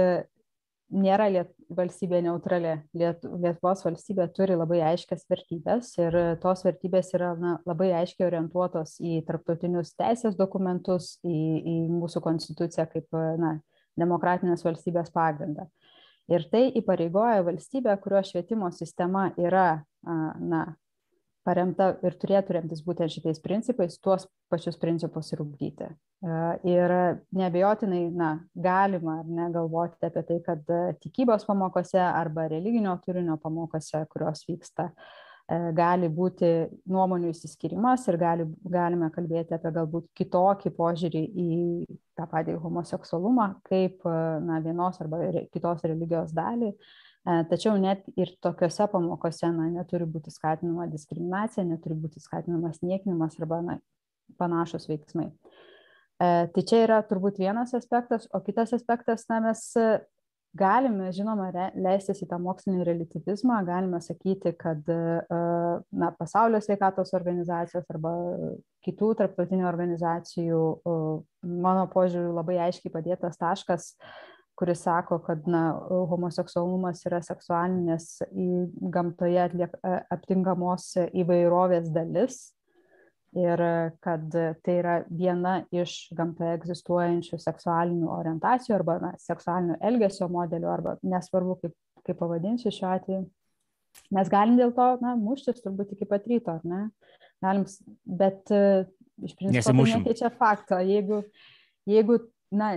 [0.91, 2.75] nėra liet, valstybė neutrali.
[2.99, 8.97] Liet, Lietuvos valstybė turi labai aiškias vertybės ir tos vertybės yra na, labai aiškiai orientuotos
[9.03, 13.57] į tarptautinius teisės dokumentus, į, į mūsų konstituciją kaip na,
[14.01, 15.69] demokratinės valstybės pagrindą.
[16.31, 20.63] Ir tai įpareigoja valstybę, kurio švietimo sistema yra na,
[21.47, 25.89] paremta ir turėtų remtis būtent šitais principais, tuos pačius principus ir ugdyti.
[26.69, 26.93] Ir
[27.33, 34.05] nebejotinai, na, galima ar ne galvoti apie tai, kad tikybos pamokose arba religinio turinio pamokose,
[34.13, 34.91] kurios vyksta,
[35.75, 36.49] gali būti
[36.91, 41.49] nuomonių įsiskirimas ir gali, galime kalbėti apie galbūt kitokį požiūrį į
[42.19, 44.05] tą patį homoseksualumą kaip
[44.45, 46.75] na, vienos arba kitos religijos dalį.
[47.29, 53.37] E, tačiau net ir tokiuose pamokose na, neturi būti skatinama diskriminacija, neturi būti skatinamas niekinimas
[53.41, 53.77] arba na,
[54.41, 55.29] panašus veiksmai.
[55.29, 59.67] E, tai čia yra turbūt vienas aspektas, o kitas aspektas, na, mes
[60.57, 64.99] galime, žinoma, leistis į tą mokslinį relativizmą, galime sakyti, kad e,
[65.93, 68.17] na, pasaulio sveikatos organizacijos arba
[68.81, 70.65] kitų tarptautinių organizacijų,
[71.45, 73.93] mano požiūriu, labai aiškiai padėtas taškas
[74.61, 75.65] kuris sako, kad na,
[76.11, 78.49] homoseksualumas yra seksualinės į
[78.93, 79.77] gamtoje atliek,
[80.13, 82.43] aptinkamos įvairovės dalis
[83.37, 83.63] ir
[84.05, 84.27] kad
[84.65, 91.57] tai yra viena iš gamtoje egzistuojančių seksualinių orientacijų arba na, seksualinio elgesio modelių arba nesvarbu,
[91.63, 93.25] kaip, kaip pavadinsiu šiuo atveju.
[94.15, 96.83] Mes galim dėl to, na, muštis turbūt iki pat ryto, ar ne?
[97.41, 97.65] Galim,
[98.05, 100.79] bet iš principo tai nekeičia fakto.
[100.85, 101.23] Jeigu,
[101.89, 102.19] jeigu
[102.53, 102.75] na,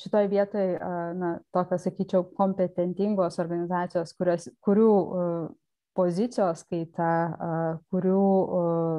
[0.00, 0.70] šitoj vietoj,
[1.18, 4.94] na, tokios, sakyčiau, kompetentingos organizacijos, kurios, kurių
[5.94, 7.10] pozicijos kaita,
[7.94, 8.22] kurių,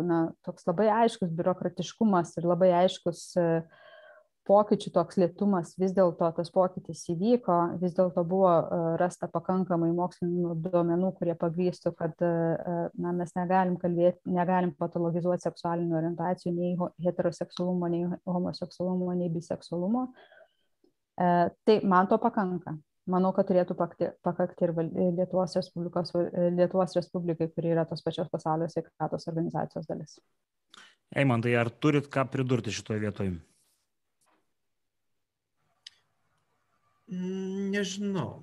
[0.07, 3.33] na, toks labai aiškus biurokratiškumas ir labai aiškus
[4.45, 8.51] pokyčių toks lietumas, vis dėlto tas pokytis įvyko, vis dėlto buvo
[9.01, 16.53] rasta pakankamai mokslinių duomenų, kurie pagrįstų, kad na, mes negalim kalbėti, negalim patologizuoti seksualinių orientacijų,
[16.55, 16.77] nei
[17.07, 20.07] heteroseksualumo, nei homoseksualumo, nei biseksualumo.
[20.13, 20.34] E,
[21.15, 22.75] tai man to pakanka.
[23.05, 24.71] Manau, kad turėtų pakti, pakakti ir
[25.13, 26.15] Lietuvos, Respublikos,
[26.57, 30.15] Lietuvos Respublikai, kuri yra tos pačios pasaulio sveikatos organizacijos dalis.
[31.13, 33.35] Eimantai, ar turit ką pridurti šitoje vietoje?
[37.05, 38.41] Nežinau.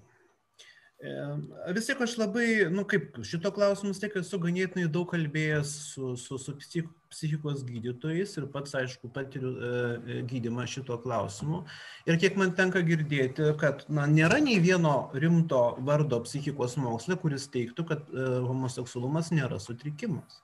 [1.74, 6.38] Vis tiek aš labai, nu kaip, šito klausimus tiek esu ganėtinai daug kalbėjęs su, su,
[6.38, 11.62] su psich, psichikos gydytojais ir pats, aišku, patiriu e, gydimą šito klausimu.
[12.09, 17.46] Ir kiek man tenka girdėti, kad na, nėra nei vieno rimto vardo psichikos moksle, kuris
[17.53, 20.40] teiktų, kad e, homoseksualumas nėra sutrikimas.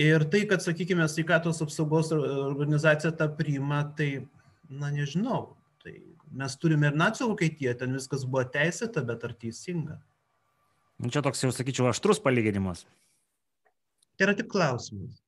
[0.00, 4.24] Ir tai, kad, sakykime, sveikatos apsaugos organizacija tą priima, tai,
[4.72, 5.50] na nežinau,
[5.84, 5.98] tai
[6.32, 9.98] mes turime ir nacijų Vokietiją, ten viskas buvo teisėta, bet ar teisinga?
[11.02, 12.86] Nu, čia toks jau, sakyčiau, aštrus palyginimas.
[14.16, 15.21] Tai yra tik klausimas.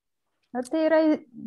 [0.55, 0.99] Na, tai yra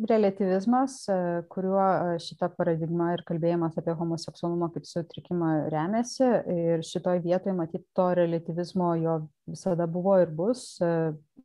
[0.04, 1.14] relativizmas, e,
[1.48, 6.26] kuriuo e, šita paradigma ir kalbėjimas apie homoseksualumą kaip sutrikimą remiasi.
[6.52, 9.14] Ir šitoje vietoje, matyt, to relativizmo jo
[9.48, 10.66] visada buvo ir bus.
[10.84, 10.90] E,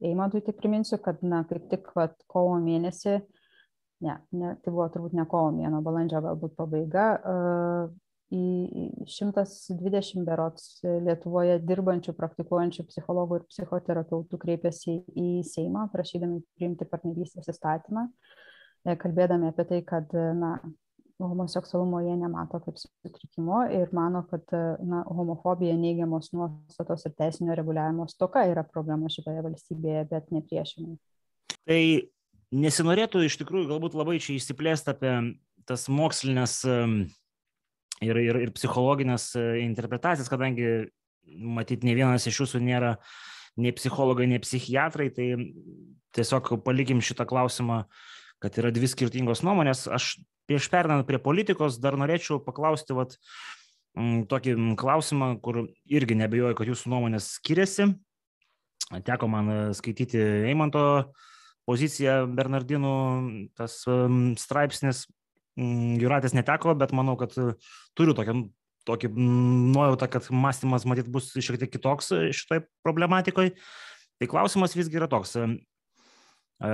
[0.03, 3.15] Eimantui tik priminsiu, kad, na, kaip tik vat, kovo mėnesį,
[4.03, 7.07] ne, ne, tai buvo turbūt ne kovo mėno, balandžio galbūt pabaiga,
[8.33, 17.51] į 120 berots Lietuvoje dirbančių, praktikuojančių psichologų ir psichoterapeutų kreipėsi į Seimą, prašydami priimti partnerystės
[17.53, 18.07] įstatymą,
[18.87, 20.57] e, kalbėdami apie tai, kad na,
[21.21, 24.49] homoseksualumo jie nemato kaip sutrikimo ir mano, kad
[24.83, 30.97] na, homofobija, neigiamos nuostatos ir teisinio reguliavimo stoka yra problema šitoje valstybėje, bet ne priešingai.
[31.69, 31.81] Tai
[32.63, 35.13] nesinorėtų iš tikrųjų galbūt labai čia išsiplėsti apie
[35.69, 36.61] tas mokslinės
[38.01, 40.89] ir, ir, ir psichologinės e, interpretacijas, kadangi
[41.27, 42.95] matyt, ne vienas iš jūsų nėra
[43.59, 45.27] nei psichologai, nei psichiatrai, tai
[46.17, 47.83] tiesiog palikim šitą klausimą,
[48.43, 49.85] kad yra dvi skirtingos nuomonės.
[49.87, 50.15] Aš
[50.49, 53.15] prieš pernant prie politikos dar norėčiau paklausti vat,
[53.97, 57.93] m, tokį klausimą, kur irgi nebejoju, kad jūsų nuomonės skiriasi.
[59.05, 61.13] Teko man e, skaityti Eimanto
[61.63, 62.95] poziciją Bernardinų,
[63.55, 65.22] tas um, straipsnis Mm,
[65.53, 67.51] Juratės neteko, bet manau, kad e,
[67.97, 68.33] turiu tokią,
[68.89, 73.53] tokį mm, nuojautą, kad mąstymas matyt bus šiek tiek kitoks e, šitoj problematikoje.
[74.17, 75.35] Tai klausimas visgi yra toks.
[75.37, 76.71] E,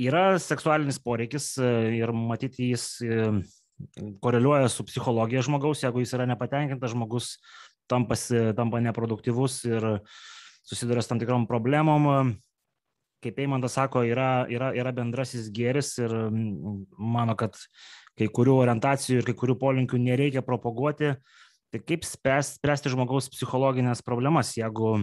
[0.00, 3.02] yra seksualinis poreikis ir matyti jis
[4.22, 7.34] koreliuoja su psichologija žmogaus, jeigu jis yra nepatenkintas, žmogus
[7.90, 9.86] tampasi, tampa neproduktyvus ir
[10.64, 12.06] susiduria su tam tikrom problemom,
[13.24, 16.12] kaip Eimantas sako, yra, yra, yra bendrasis gėris ir
[16.96, 17.58] mano, kad
[18.18, 21.14] kai kurių orientacijų ir kai kurių polinkių nereikia propaguoti.
[21.70, 24.96] Tai kaip spręsti, spręsti žmogaus psichologinės problemas, jeigu,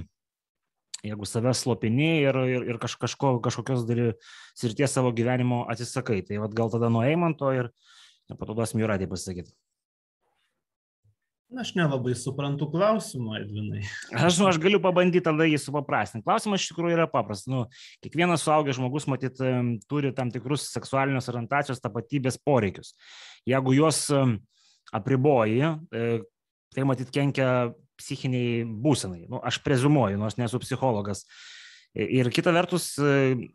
[1.06, 3.86] jeigu save slopini ir, ir, ir kaž, kažko, kažkokios
[4.58, 6.20] srities savo gyvenimo atsisakai.
[6.28, 7.72] Tai vat, gal tada nuo Eimanto ir,
[8.28, 9.56] ir patoduosim Juratį pasakyti.
[11.48, 13.86] Na, aš nelabai suprantu klausimą, Edvinai.
[14.12, 16.26] Aš, nu, aš galiu pabandyti tada jį supaprastinti.
[16.28, 17.48] Klausimas iš tikrųjų yra paprastas.
[17.48, 17.62] Nu,
[18.04, 19.40] kiekvienas suaugęs žmogus, matyt,
[19.88, 22.92] turi tam tikrus seksualinės orientacijos tapatybės poreikius.
[23.48, 24.02] Jeigu juos
[24.92, 25.62] apriboji,
[25.96, 26.10] e,
[26.76, 29.24] tai matyt kenkia psichiniai būsenai.
[29.32, 31.24] Nu, aš prezumuoju, nors nesu psichologas.
[31.96, 33.48] Ir kita vertus, e,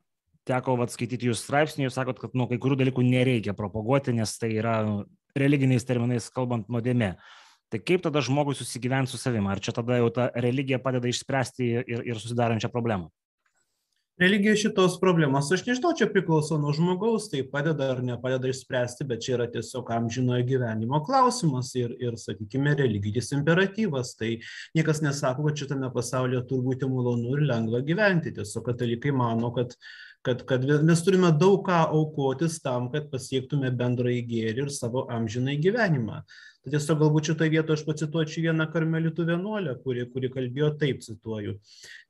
[0.48, 4.32] teko vat, skaityti jūsų straipsnį, jūs sakot, kad nu, kai kurių dalykų nereikia propaguoti, nes
[4.40, 4.80] tai yra
[5.36, 7.14] religiniais terminais kalbant nuodėmė.
[7.72, 9.48] Tai kaip tada žmogui susigyventi su savimi?
[9.48, 13.08] Ar čia tada jau ta religija padeda išspręsti ir, ir susidarančią problemą?
[14.20, 19.24] Religija šitos problemos, aš nežinau, čia priklauso nuo žmogaus, tai padeda ar nepadeda išspręsti, bet
[19.24, 24.12] čia yra tiesiog amžinojo gyvenimo klausimas ir, ir sakykime, religinis imperatyvas.
[24.20, 24.34] Tai
[24.76, 28.34] niekas nesako, kad šitame pasaulyje turi būti malonu ir lengva gyventi.
[28.36, 29.72] Tiesiog katalikai mano, kad
[30.22, 35.56] kad, kad mes turime daug ką aukotis tam, kad pasiektume bendrąjį gėrį ir savo amžinai
[35.58, 36.20] gyvenimą.
[36.62, 41.56] Tai tiesiog galbūt šitoje vietoje aš pacituočiau vieną karmelitų vienuolę, kuri, kuri kalbėjo taip, cituoju.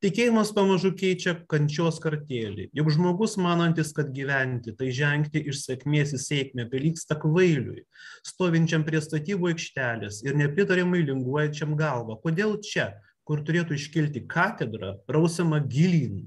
[0.05, 2.67] Tikėjimas pamažu keičia kančios kartėlį.
[2.77, 7.87] Juk žmogus manantis, kad gyventi, tai žengti iš sėkmės į sėkmę, prilyksta kvailiui,
[8.29, 12.21] stovinčiam prie statybų aikštelės ir nepritarimai linguojančiam galvą.
[12.21, 12.91] Kodėl čia,
[13.25, 16.27] kur turėtų iškilti katedra, rausiama gilin,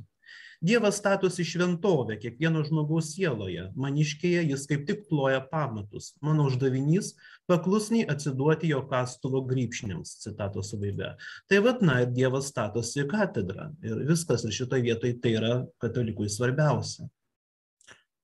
[0.61, 3.67] Dievas statosi šventovę kiekvieno žmogaus sieloje.
[3.75, 6.13] Maniškėje jis kaip tik ploja pamatus.
[6.23, 7.13] Mano uždavinys-
[7.49, 11.15] paklusniai atsiduoti jo kastuvo grįpšniams, citatos pabaiga.
[11.49, 13.73] Tai vad, na, ir Dievas statosi katedrą.
[13.83, 17.09] Ir viskas, ir šitoje vietoje tai yra katalikui svarbiausia.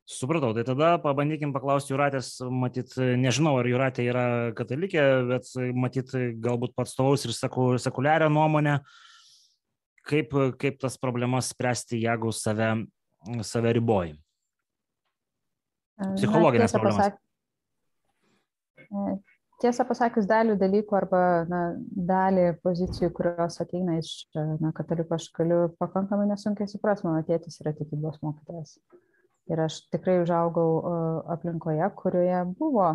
[0.08, 6.76] Supratau, tai tada pabandykim paklausti Juratės, matyt, nežinau, ar Juratė yra katalikė, bet matyt, galbūt
[6.76, 8.82] pats tovaus ir sekuliarią nuomonę.
[8.82, 9.11] Uh,
[10.12, 12.69] kaip, kaip tas problemas spręsti, jeigu save,
[13.47, 14.15] save riboji?
[16.15, 17.12] Psichologinės problemas.
[17.12, 17.19] Pasak...
[19.62, 21.60] Tiesą pasakius, dalį dalykų arba na,
[22.10, 27.76] dalį pozicijų, kurios ateina iš na, katalikų, aš galiu pakankamai nesunkiai suprasti, mano tėtis yra
[27.78, 28.80] tikybos mokytojas.
[29.49, 30.67] Ir aš tikrai užaugau
[31.34, 32.91] aplinkoje, kurioje buvo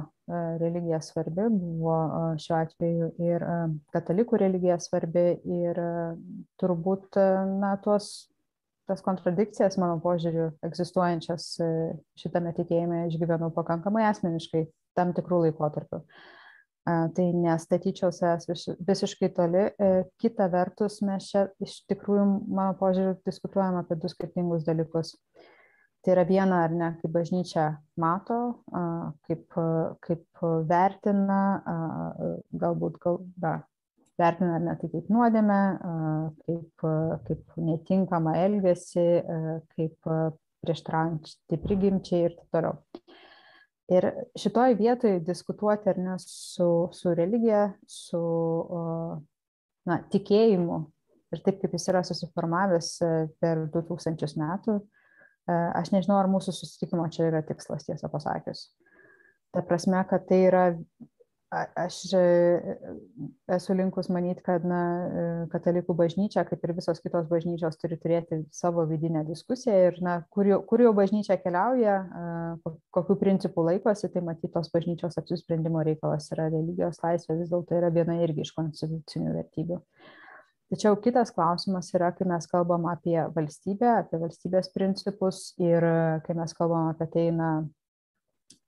[0.61, 1.97] religija svarbi, buvo
[2.43, 3.45] šiuo atveju ir
[3.95, 5.81] katalikų religija svarbi ir
[6.61, 7.19] turbūt,
[7.61, 8.31] na, tuos,
[8.87, 11.51] tas kontradikcijas, mano požiūriu, egzistuojančias
[12.19, 16.03] šitame tikėjime išgyvenau pakankamai asmeniškai tam tikrų laikotarpių.
[16.87, 19.65] Tai nestatyčiau savęs visiškai toli.
[19.75, 19.87] E,
[20.23, 25.17] kita vertus, mes čia iš tikrųjų, mano požiūriu, diskutuojam apie du skirtingus dalykus
[26.07, 27.65] tai yra viena ar ne, kaip bažnyčia
[27.99, 28.39] mato,
[29.27, 29.57] kaip,
[30.07, 31.39] kaip vertina,
[32.55, 33.57] galbūt gal, da,
[34.15, 35.59] vertina ar ne tai kaip nuodėmę,
[36.45, 36.87] kaip,
[37.27, 39.09] kaip netinkamą elgesį,
[39.75, 40.13] kaip
[40.63, 42.79] prieštraujantį prigimčiai ir taip toliau.
[43.91, 44.07] Ir
[44.39, 48.23] šitoj vietoj diskutuoti ar ne su, su religija, su
[49.91, 50.85] na, tikėjimu
[51.35, 52.93] ir taip kaip jis yra susiformavęs
[53.43, 54.85] per 2000 metų,
[55.47, 58.67] Aš nežinau, ar mūsų susitikimo čia yra tikslas, tiesą pasakius.
[59.55, 60.65] Ta prasme, kad tai yra,
[61.55, 62.23] aš e,
[63.55, 68.41] esu linkus manyti, kad na, e, katalikų bažnyčia, kaip ir visos kitos bažnyčios, turi turėti
[68.51, 71.97] savo vidinę diskusiją ir na, kur, jau, kur jau bažnyčia keliauja,
[72.99, 77.95] kokiu principu laikosi, tai matyti tos bažnyčios apsisprendimo reikalas yra religijos laisvė, vis dėlto yra
[77.95, 79.79] viena irgi iš konstitucinių vertybių.
[79.79, 80.15] Uh,
[80.73, 85.87] tačiau kitas klausimas yra kai mes kalbam apie valstybę apie valstybės principus ir
[86.27, 87.51] kai mes kalbam apie tai na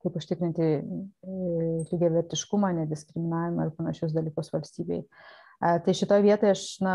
[0.02, 0.82] kaip užtikrinti e,
[1.90, 5.02] lygiavertiškumą nediskriminavimą ir panašius dalykus valstybei.
[5.58, 6.92] Tai šitoj vietoj aš na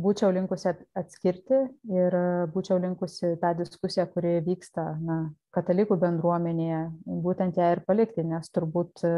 [0.00, 1.60] būčiau linkusi atskirti
[1.94, 2.16] ir
[2.54, 5.18] būčiau linkusi tą diskusiją kuri vyksta na
[5.54, 6.80] katalikų bendruomenėje
[7.22, 9.12] būtent ją ir palikti nes turbūt e,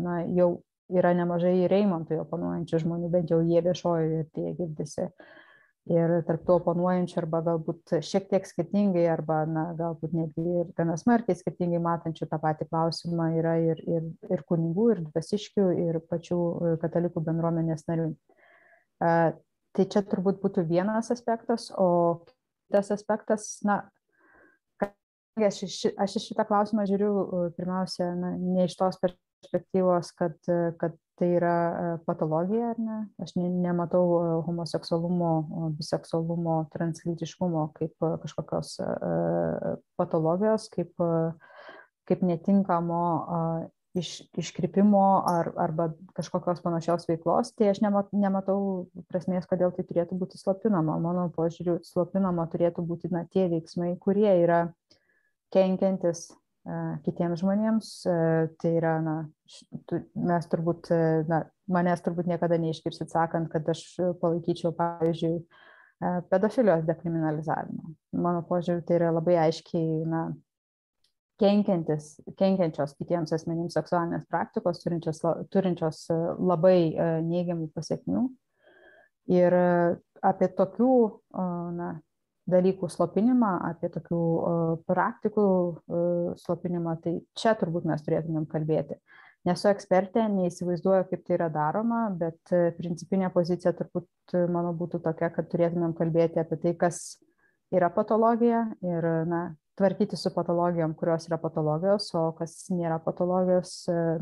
[0.00, 0.50] na jau
[0.88, 5.08] yra nemažai ir Reimontui oponuojančių žmonių, bent jau jie viešojoje erdvėje girdisi.
[5.88, 10.98] Ir tarp to oponuojančių arba galbūt šiek tiek skirtingai, arba na, galbūt netgi ir gana
[11.00, 16.40] smarkiai skirtingai matančių tą patį klausimą yra ir, ir, ir kunigų, ir dvasiškių, ir pačių
[16.82, 18.10] katalikų bendruomenės narių.
[18.98, 23.80] Tai čia turbūt būtų vienas aspektas, o kitas aspektas, na,
[25.40, 25.62] aš,
[25.96, 30.38] aš iš šitą klausimą žiūriu pirmiausia na, ne iš tos perspektyvos, perspektyvos, kad,
[30.80, 32.98] kad tai yra e, patologija ar ne.
[33.22, 35.32] Aš ne, nematau e, homoseksualumo,
[35.78, 38.76] biseksualumo, translytiškumo kaip e, kažkokios
[39.98, 40.94] patologijos, kaip,
[42.08, 43.02] kaip netinkamo
[43.98, 48.60] iš, iškrypimo ar, arba kažkokios panašios veiklos, tai aš nematau
[49.10, 51.00] prasmės, kodėl tai turėtų būti slopinama.
[51.02, 54.68] Mano požiūriu, slopinama turėtų būti na, tie veiksmai, kurie yra
[55.54, 56.28] kenkiantis
[57.04, 57.92] kitiems žmonėms.
[58.60, 59.14] Tai yra, na,
[60.14, 60.90] mes turbūt,
[61.30, 63.84] na, manęs turbūt niekada neiškirsit sakant, kad aš
[64.22, 65.38] palaikyčiau, pavyzdžiui,
[66.30, 67.94] pedofilijos dekriminalizavimą.
[68.22, 70.28] Mano požiūriu, tai yra labai aiškiai, na,
[71.38, 75.22] kenkiančios kitiems asmenims seksualinės praktikos, turinčios,
[75.54, 76.90] turinčios labai
[77.24, 78.24] neigiamų pasiekmių.
[79.28, 79.54] Ir
[80.24, 80.92] apie tokių
[81.76, 81.92] na,
[82.48, 84.20] dalykų slopinimą, apie tokių
[84.88, 85.46] praktikų
[86.42, 88.98] slopinimą, tai čia turbūt mes turėtumėm kalbėti.
[89.46, 95.48] Nesu ekspertė, neįsivaizduoju, kaip tai yra daroma, bet principinė pozicija turbūt mano būtų tokia, kad
[95.52, 97.00] turėtumėm kalbėti apie tai, kas
[97.74, 99.42] yra patologija ir na,
[99.78, 103.74] tvarkyti su patologijom, kurios yra patologijos, o kas nėra patologijos,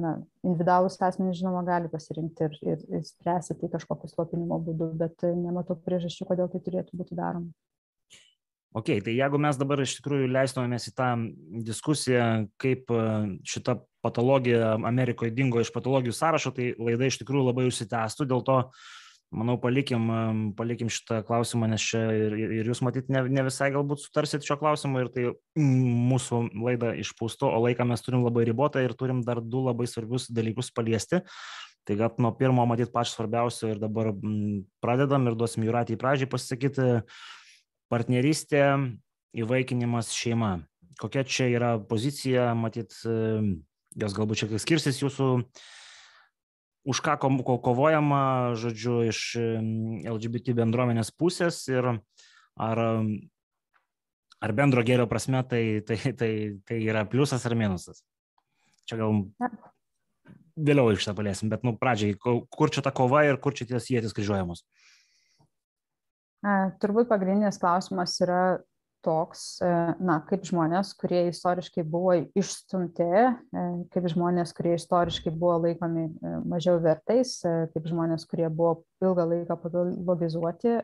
[0.02, 5.24] na, individualus asmenys, žinoma, gali pasirinkti ir, ir, ir spręsti tai kažkokiu slopinimo būdu, bet
[5.24, 7.54] nematau priežasčių, kodėl tai turėtų būti daroma.
[8.76, 11.08] Ok, tai jeigu mes dabar iš tikrųjų leistumėmės į tą
[11.64, 12.24] diskusiją,
[12.60, 13.04] kaip e,
[13.48, 18.58] šita patologija Amerikoje dingo iš patologijų sąrašo, tai laida iš tikrųjų labai užsitęstų, dėl to,
[19.32, 20.18] manau, palikim, e,
[20.58, 24.58] palikim šitą klausimą, nes čia ir, ir jūs matyt ne, ne visai galbūt sutarsit šio
[24.60, 25.24] klausimu ir tai
[25.56, 30.28] mūsų laida išpūsto, o laiką mes turim labai ribotą ir turim dar du labai svarbius
[30.28, 31.22] dalykus paliesti.
[31.86, 34.10] Tai gal nuo pirmo, matyt, pačio svarbiausio ir dabar
[34.84, 36.88] pradedam ir duosim Juratį į pradžią pasisakyti
[37.92, 38.62] partnerystė,
[39.36, 40.58] įvaikinimas šeima.
[41.00, 45.28] Kokia čia yra pozicija, matyt, jos galbūt šiek tiek skirsis jūsų,
[46.86, 49.20] už ką kovojama, žodžiu, iš
[50.06, 52.82] LGBT bendruomenės pusės ir ar,
[54.40, 56.32] ar bendro gėrio prasme tai, tai, tai,
[56.64, 58.04] tai yra pliusas ar minusas.
[58.86, 59.26] Čia gal
[60.56, 63.90] vėliau iš tą paliesim, bet, nu, pradžiai, kur čia ta kova ir kur čia ties
[63.92, 64.64] jėtis kryžiuojamos?
[66.82, 68.40] Turbūt pagrindinis klausimas yra
[69.06, 69.68] toks, e,
[70.02, 76.34] na, kaip žmonės, kurie istoriškai buvo išstumti, e, kaip žmonės, kurie istoriškai buvo laikomi e,
[76.48, 80.76] mažiau vertais, kaip žmonės, kurie buvo ilgą laiką patologizuoti,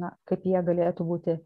[0.00, 1.38] na, kaip jie galėtų būti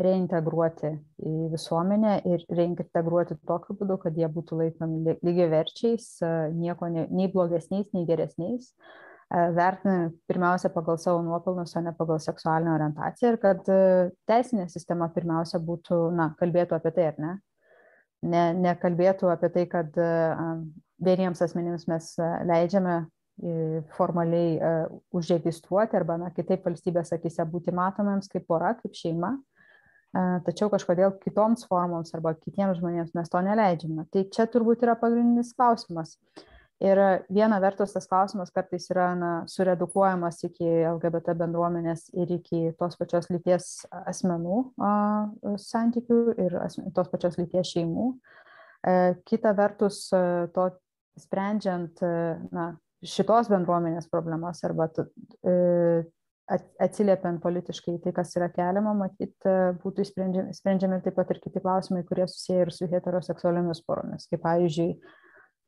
[0.00, 0.90] reintegruoti
[1.22, 6.08] į visuomenę ir reintegruoti tokiu būdu, kad jie būtų laikomi lygiai verčiais,
[6.56, 8.72] nieko ne, nei blogesniais, nei geresniais.
[8.72, 9.04] E,
[9.34, 13.78] vertinami pirmiausia pagal savo nuopelnus, o ne pagal seksualinę orientaciją ir kad e,
[14.28, 17.32] teisinė sistema pirmiausia būtų, na, kalbėtų apie tai, ar ne?
[18.34, 20.12] ne nekalbėtų apie tai, kad e,
[21.04, 22.14] vieniems asmenims mes
[22.46, 23.04] leidžiame
[23.96, 24.60] formaliai
[25.10, 29.32] užregistruoti arba, na, kitaip valstybės akise būti matomiems kaip pora, kaip šeima,
[30.46, 34.06] tačiau kažkodėl kitoms formoms arba kitiems žmonėms mes to neleidžiame.
[34.14, 36.14] Tai čia turbūt yra pagrindinis klausimas.
[36.14, 36.53] Uh,
[36.84, 37.00] Ir
[37.32, 43.30] viena vertus tas klausimas kartais yra na, suredukuojamas iki LGBT bendruomenės ir iki tos pačios
[43.32, 43.68] lyties
[44.04, 44.94] asmenų a,
[45.64, 48.10] santykių ir asmen, tos pačios lyties šeimų.
[48.84, 50.68] E, kita vertus, e, to
[51.24, 52.14] sprendžiant e,
[52.52, 52.72] na,
[53.04, 56.04] šitos bendruomenės problemas arba e,
[56.84, 61.62] atsiliepiant politiškai tai, kas yra keliama, matyt, e, būtų sprendžiami, sprendžiami taip pat ir kiti
[61.64, 64.28] klausimai, kurie susiję ir su heteroseksualiomis poromis.
[64.30, 64.96] Kaip pavyzdžiui,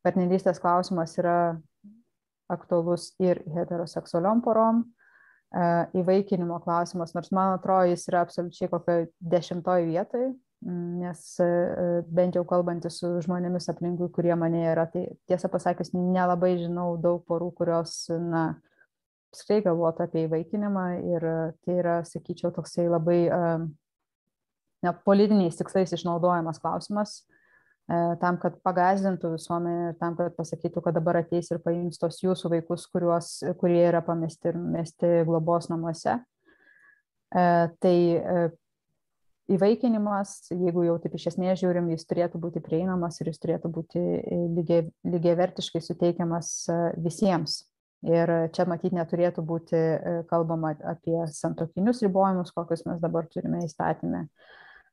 [0.07, 1.57] partnerystės klausimas yra
[2.52, 4.84] aktualus ir heteroseksualiom porom.
[5.50, 5.66] E,
[6.00, 8.98] įvaikinimo klausimas, nors man atrodo, jis yra absoliučiai kokio
[9.34, 10.28] dešimtoj vietoj,
[11.02, 11.48] nes e,
[12.07, 17.24] bent jau kalbantys su žmonėmis aplinkui, kurie mane yra, tai tiesą pasakius, nelabai žinau daug
[17.26, 18.48] porų, kurios, na,
[19.34, 21.30] apskritai galvotų apie įvaikinimą ir
[21.66, 23.24] tai yra, sakyčiau, toksai labai
[24.86, 27.34] na, politiniais tikslais išnaudojamas klausimas E,
[27.87, 32.51] tam, kad pagazdintų visuomenę ir tam, kad pasakytų, kad dabar ateis ir paims tos jūsų
[32.57, 33.28] vaikus, kuriuos,
[33.61, 36.16] kurie yra pamesti ir mesti globos namuose.
[37.30, 37.45] E,
[37.82, 38.49] tai e,
[39.55, 44.03] įvaikinimas, jeigu jau taip iš esmės žiūrim, jis turėtų būti prieinamas ir jis turėtų būti
[44.59, 46.53] lygiai, lygiai vertiškai suteikiamas
[46.99, 47.62] visiems.
[48.07, 49.78] Ir čia matyti neturėtų būti
[50.30, 54.26] kalbama apie santokinius ribojimus, kokius mes dabar turime įstatymę,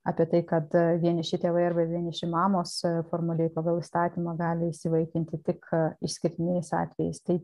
[0.03, 5.39] apie tai, kad e, vieniši tėvai arba vieniši mamos e, formaliai pagal įstatymą gali įsivaikinti
[5.47, 7.21] tik e, išskirtiniais atvejais.
[7.23, 7.39] Tai,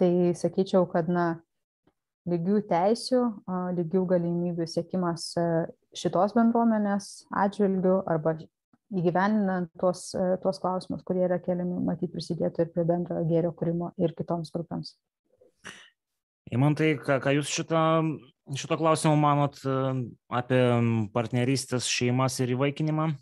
[0.00, 1.26] tai sakyčiau, kad na,
[2.28, 3.22] lygių teisių,
[3.74, 5.32] lygių galimybių sėkimas
[5.98, 8.36] šitos bendruomenės atžvilgių arba
[8.94, 10.12] įgyveninant tuos,
[10.44, 14.92] tuos klausimus, kurie yra keliami, matyti prisidėtų ir prie bendrojo gėrio kūrimo ir kitoms grupėms.
[16.52, 17.82] Įmantai, ką, ką jūs šitą
[18.58, 19.60] šito klausimo manot
[20.32, 20.62] apie
[21.14, 23.12] partnerystės šeimas ir įvaikinimą?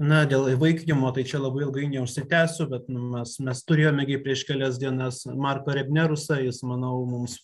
[0.00, 5.24] Na, dėl įvaikinimo tai čia labai ilgai neužsitęsiu, bet mes, mes turėjome prieš kelias dienas
[5.28, 7.40] Marko Rebnerusą, jis, manau, mums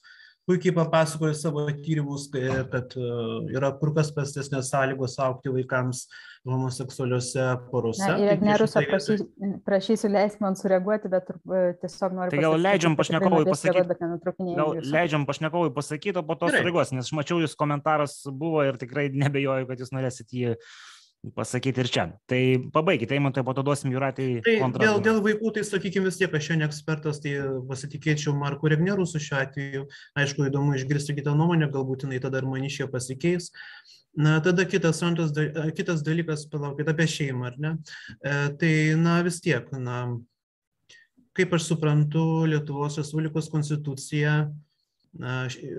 [0.47, 2.29] puikiai papasakojo savo tyrimus,
[2.71, 3.11] kad e,
[3.57, 6.05] yra kur kas prastesnės sąlygos aukti vaikams
[6.47, 8.07] homoseksualiuose porose.
[8.07, 9.27] Na, ir Agnerus, prašysiu,
[9.67, 12.35] prašysiu leisti man sureaguoti, bet e, tiesiog noriu.
[12.35, 13.99] Tai gal leidžiam pašnekovui pasakyti.
[14.61, 18.79] Gal leidžiam pašnekovui pasakyti, o po to sureaguos, nes aš mačiau, jūs komentaras buvo ir
[18.79, 20.55] tikrai nebejoju, kad jūs norėsit jį
[21.35, 22.05] pasakyti ir čia.
[22.31, 22.41] Tai
[22.75, 24.29] pabaigite, Eimantai, po to duosim Juratai.
[24.45, 27.35] Tai dėl, dėl vaikų, tai sakykime vis tiek, aš šiandien ekspertas, tai
[27.71, 29.85] pasitikėčiau Marku Regnerusu šiuo atveju.
[30.19, 33.51] Aišku, įdomu išgirsti kitą nuomonę, galbūt jinai tada ir manišė pasikeis.
[34.17, 35.35] Na, tada kitas, antras,
[35.77, 37.75] kitas dalykas, palaukit, apie šeimą, ar ne?
[38.17, 40.07] E, tai, na, vis tiek, na,
[41.37, 44.47] kaip aš suprantu, Lietuvos Respublikos konstitucija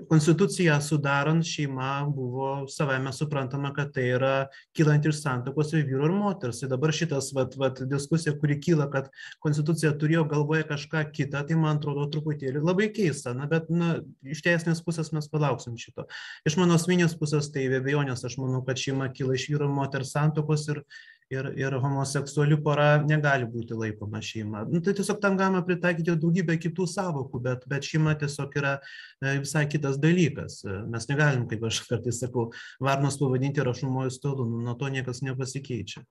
[0.08, 4.32] Konstituciją sudarant šeima buvo savame suprantama, kad tai yra
[4.76, 6.62] kylant iš santokos ir vyru ir moters.
[6.62, 9.10] Ir dabar šitas vat, vat, diskusija, kuri kyla, kad
[9.44, 13.34] konstitucija turėjo galvoje kažką kitą, tai man atrodo truputėlį labai keista.
[13.36, 16.08] Na, bet na, iš teisinės pusės mes palauksim šito.
[16.48, 19.76] Iš mano asmeninės pusės tai be abejonės aš manau, kad šeima kyla iš vyru ir
[19.78, 20.82] moters santokos ir
[21.30, 24.64] ir, ir homoseksuali pora negali būti laikoma šeima.
[24.70, 29.34] Nu, tai tiesiog tam galima pritaikyti daugybę kitų savokų, bet, bet šeima tiesiog yra e,
[29.42, 30.62] visai kitas dalykas.
[30.64, 32.48] E, mes negalim, kaip aš kartais sakau,
[32.80, 36.04] varnos pavadinti rašumoju stalu, nu, nuo to niekas nepasikeičia.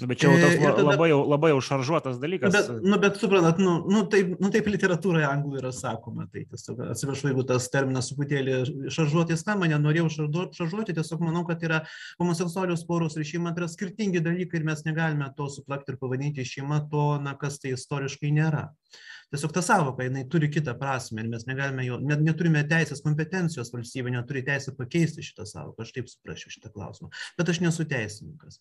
[0.00, 2.50] Nu, bet čia jau tas tada, labai, jau, labai jau šaržuotas dalykas.
[2.50, 6.26] Nu, bet, nu, bet suprantat, nu, nu, taip, nu, taip literatūroje anglų yra sakoma.
[6.34, 10.10] Tai tiesiog atsiprašau, jeigu tas terminas truputėlį šaržuoti skamba, nenorėjau
[10.50, 11.84] šaržuoti, tiesiog manau, kad yra
[12.18, 16.44] homoseksualios poros ir šeima tai yra skirtingi dalykai ir mes negalime to suplakti ir pavadinti
[16.48, 18.70] šeima to, na, kas tai istoriškai nėra.
[19.34, 23.72] Tiesiog ta savoka, jinai turi kitą prasme ir mes negalime jo, net neturime teisės kompetencijos
[23.74, 28.60] valstybė, neturi teisę pakeisti šitą savoką, aš taip suprasčiau šitą klausimą, bet aš nesu teisininkas.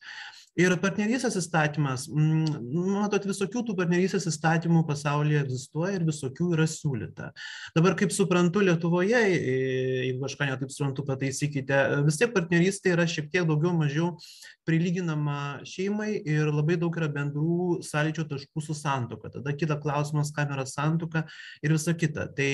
[0.57, 2.57] Ir partnerystės įstatymas, mm,
[2.93, 7.30] matot, visokių tų partnerystės įstatymų pasaulyje egzistuoja ir visokių yra siūlyta.
[7.78, 13.45] Dabar, kaip suprantu, Lietuvoje, jeigu kažką netaip suprantu, pataisykite, vis tiek partnerystė yra šiek tiek
[13.49, 14.15] daugiau mažiau
[14.67, 19.34] prilyginama šeimai ir labai daug yra bendrų sąlyčio taškų su santoka.
[19.34, 21.26] Tada kita klausimas, kam yra santoka
[21.64, 22.28] ir visa kita.
[22.36, 22.49] Tai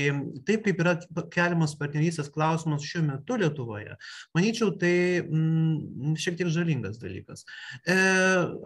[0.47, 0.95] taip kaip yra
[1.33, 3.95] keliamas partnerystės klausimas šiuo metu Lietuvoje,
[4.35, 7.45] manyčiau, tai mm, šiek tiek žalingas dalykas.
[7.87, 7.97] E,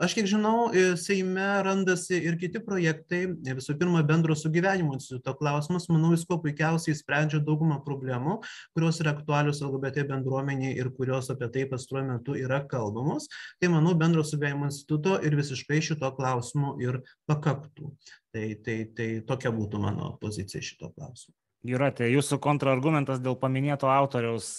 [0.03, 5.89] aš kiek žinau, e, Seime randasi ir kiti projektai, visų pirma, bendro sugyvenimo instituto klausimas,
[5.91, 8.39] manau, jis kuo puikiausiai sprendžia daugumą problemų,
[8.75, 13.29] kurios yra aktualios LGBT bendruomeniai ir kurios apie tai pastaruoju metu yra kalbamos,
[13.61, 17.93] tai manau, bendro sugyvenimo instituto ir visiškai šito klausimu ir pakaktų.
[18.33, 21.35] Tai, tai, tai tokia būtų mano pozicija šito klausimu.
[21.69, 24.57] Jūratė, jūsų kontrargumentas dėl paminėto autoriaus,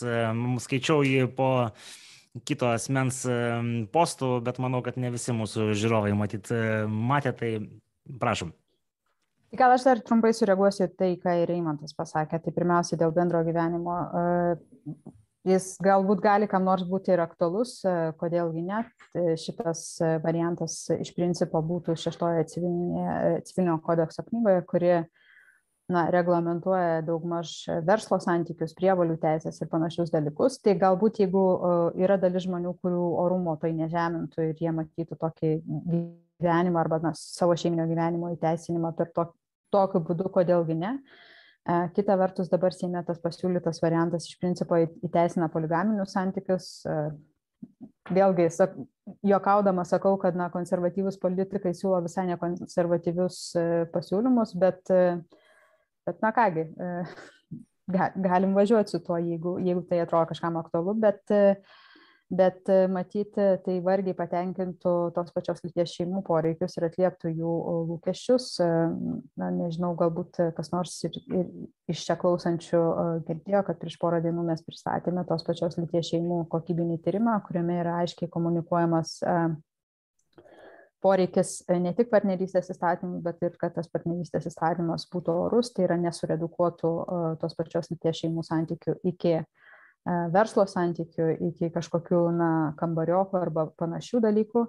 [0.64, 1.48] skaičiau jį po
[2.48, 3.18] kito asmens
[3.92, 6.48] postų, bet manau, kad ne visi mūsų žiūrovai matyt
[6.88, 7.50] matė, tai
[8.22, 8.54] prašom.
[9.50, 12.40] Tai gal aš dar trumpai sureaguosiu tai, ką ir Reimantas pasakė.
[12.42, 13.98] Tai pirmiausia, dėl bendro gyvenimo.
[15.44, 17.76] Jis galbūt gali kam nors būti ir aktualus,
[18.20, 18.78] kodėlgi ne.
[19.40, 24.94] Šitas variantas iš principo būtų šeštoje civilinio kodekso knygoje, kuri
[25.92, 27.52] na, reglamentuoja daugmaž
[27.84, 30.56] verslo santykius, prievalių teisės ir panašius dalykus.
[30.64, 31.44] Tai galbūt jeigu
[32.00, 35.52] yra dalis žmonių, kurių orumo tai nežemintų ir jie matytų tokį
[36.40, 39.28] gyvenimą arba na, savo šeiminio gyvenimo įteisinimą per to,
[39.76, 40.96] tokiu būdu, kodėlgi ne.
[40.96, 41.33] E,
[41.96, 46.66] kita vertus, dabar Seime tas pasiūlytas variantas iš principo įteisina poligaminius santykius.
[46.84, 46.98] E,
[48.12, 48.74] vėlgi, sak,
[49.24, 55.22] juokaudama sakau, kad na, konservatyvus politikai siūlo visai nekonservatyvius e, pasiūlymus, bet uh,
[56.04, 56.88] Bet na kągi, e,
[58.26, 61.56] galim važiuoti su tuo, jeigu, jeigu tai atrodo kažkam aktualu, bet, e,
[62.30, 67.56] bet e, matyti tai vargiai patenkintų tos pačios lyties šeimų poreikius ir atlieptų jų
[67.90, 68.48] lūkesčius.
[69.40, 71.52] Na, nežinau, galbūt kas nors ir, ir
[71.92, 72.82] iš čia klausančių
[73.28, 78.00] girdėjo, kad prieš porą dienų mes pristatėme tos pačios lyties šeimų kokybinį tyrimą, kuriame yra
[78.02, 79.20] aiškiai komunikuojamas
[81.04, 85.84] poreikis e, ne tik partnerystės įstatymų, bet ir kad tas partnerystės įstatymas būtų orus, tai
[85.88, 89.44] yra nesuredukuotų e, tos pačios lyties šeimų santykių iki e,
[90.04, 92.50] verslo santykių, iki kažkokių na,
[92.80, 94.64] kambariokų arba panašių dalykų.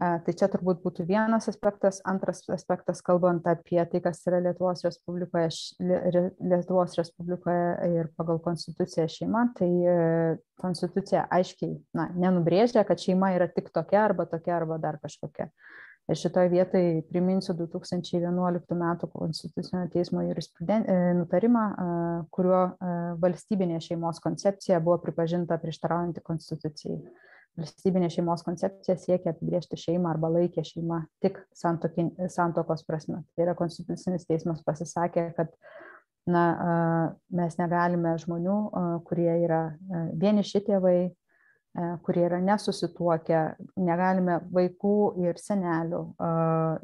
[0.00, 1.98] Tai čia turbūt būtų vienas aspektas.
[2.08, 5.50] Antras aspektas, kalbant apie tai, kas yra Lietuvos Respublikoje,
[6.40, 9.68] Lietuvos Respublikoje ir pagal konstituciją šeima, tai
[10.62, 15.50] konstitucija aiškiai na, nenubrėžia, kad šeima yra tik tokia arba tokia arba dar kažkokia.
[16.10, 18.86] Ir šitoje vietoje priminsiu 2011 m.
[19.12, 20.24] Konstitucinio teismo
[21.14, 21.64] nutarimą,
[22.34, 22.62] kuriuo
[23.22, 26.98] valstybinė šeimos koncepcija buvo pripažinta prieštaraujanti konstitucijai
[27.58, 33.22] valstybinė šeimos koncepcija siekia apibriežti šeimą arba laikė šeimą tik santokos prasme.
[33.34, 35.52] Tai yra konstitucinis teismas pasisakė, kad
[36.30, 36.44] na,
[37.34, 38.58] mes negalime žmonių,
[39.08, 39.62] kurie yra
[40.20, 41.10] vieniši tėvai,
[42.04, 43.40] kurie yra nesusituokę,
[43.78, 46.02] negalime vaikų ir senelių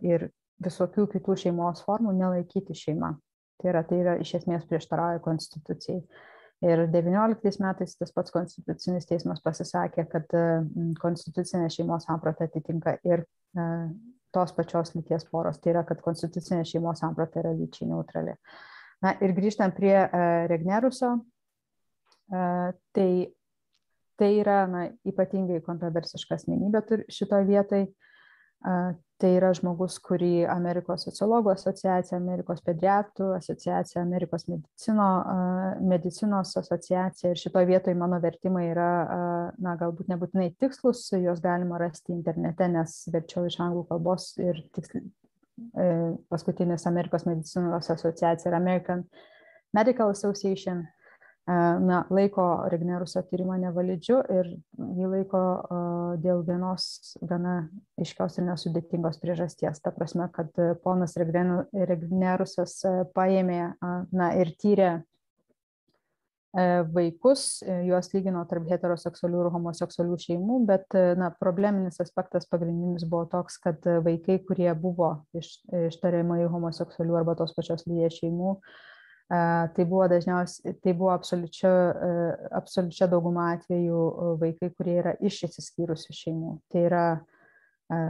[0.06, 0.28] ir
[0.62, 3.16] visokių kitų šeimos formų nelaikyti šeima.
[3.60, 6.02] Tai yra, tai yra iš esmės prieštarauja konstitucijai.
[6.64, 10.36] Ir 19 metais tas pats konstitucinis teismas pasisakė, kad
[11.02, 13.26] konstitucinė šeimos samprata atitinka ir
[14.32, 15.60] tos pačios lyties poros.
[15.60, 18.36] Tai yra, kad konstitucinė šeimos samprata yra lyčiai neutrali.
[19.04, 19.96] Na ir grįžtant prie
[20.48, 21.18] Regneruso,
[22.28, 23.08] tai,
[24.16, 27.86] tai yra na, ypatingai kontroversiška asmenybė šitoje vietoje
[29.16, 35.06] Tai yra žmogus, kurį Amerikos sociologų asociacija, Amerikos pediatrų asociacija, Amerikos medicino,
[35.80, 37.30] medicinos asociacija.
[37.32, 38.88] Ir šitoje vietoje mano vertimai yra,
[39.62, 45.04] na, galbūt nebūtinai tikslus, juos galima rasti internete, nes verčiau iš anglų kalbos ir tiksli,
[45.06, 45.88] e,
[46.32, 49.06] paskutinis Amerikos medicinos asociacija yra American
[49.76, 50.84] Medical Association
[51.46, 54.48] na, laiko Regneruso tyrimą nevalidžiu ir
[54.98, 55.42] jį laiko
[56.22, 57.68] dėl vienos gana
[58.02, 59.78] iškios ir nesudėtingos priežasties.
[59.82, 60.50] Ta prasme, kad
[60.82, 62.80] ponas Regnerusas
[63.14, 64.90] paėmė na, ir tyrė
[66.96, 73.60] vaikus, juos lygino tarp heteroseksualių ir homoseksualių šeimų, bet na, probleminis aspektas pagrindinis buvo toks,
[73.62, 75.58] kad vaikai, kurie buvo iš,
[75.92, 78.84] ištariamai homoseksualių arba tos pačios lyties šeimų, uh,
[79.26, 81.70] Tai buvo dažniausiai, tai buvo absoliučia,
[82.54, 84.02] absoliučia dauguma atvejų
[84.38, 86.52] vaikai, kurie yra iš įsiskyrusių šeimų.
[86.70, 87.06] Tai yra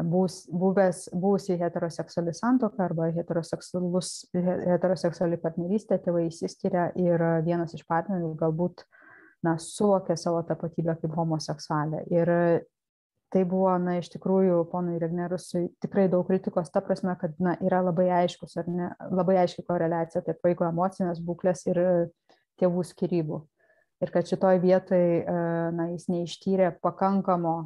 [0.04, 7.16] bus, buvęs, buvusi heteroseksuali santoka arba heteroseksuali partnerystė, tėvai įsiskiria ir
[7.48, 8.84] vienas iš partnerių galbūt
[9.44, 11.98] na, suvokia savo tapatybę kaip homoseksualę.
[12.12, 12.26] Ir
[13.34, 17.82] tai buvo, na, iš tikrųjų, ponui Regnerusui tikrai daug kritikos, ta prasme, kad, na, yra
[17.84, 21.80] labai aiškus, ar ne, labai aiški koreliacija tarp vaiko emocinės būklės ir
[22.60, 23.40] tėvų skirybų.
[24.04, 25.04] Ir kad šitoj vietoj,
[25.74, 27.56] na, jis neištyrė pakankamo,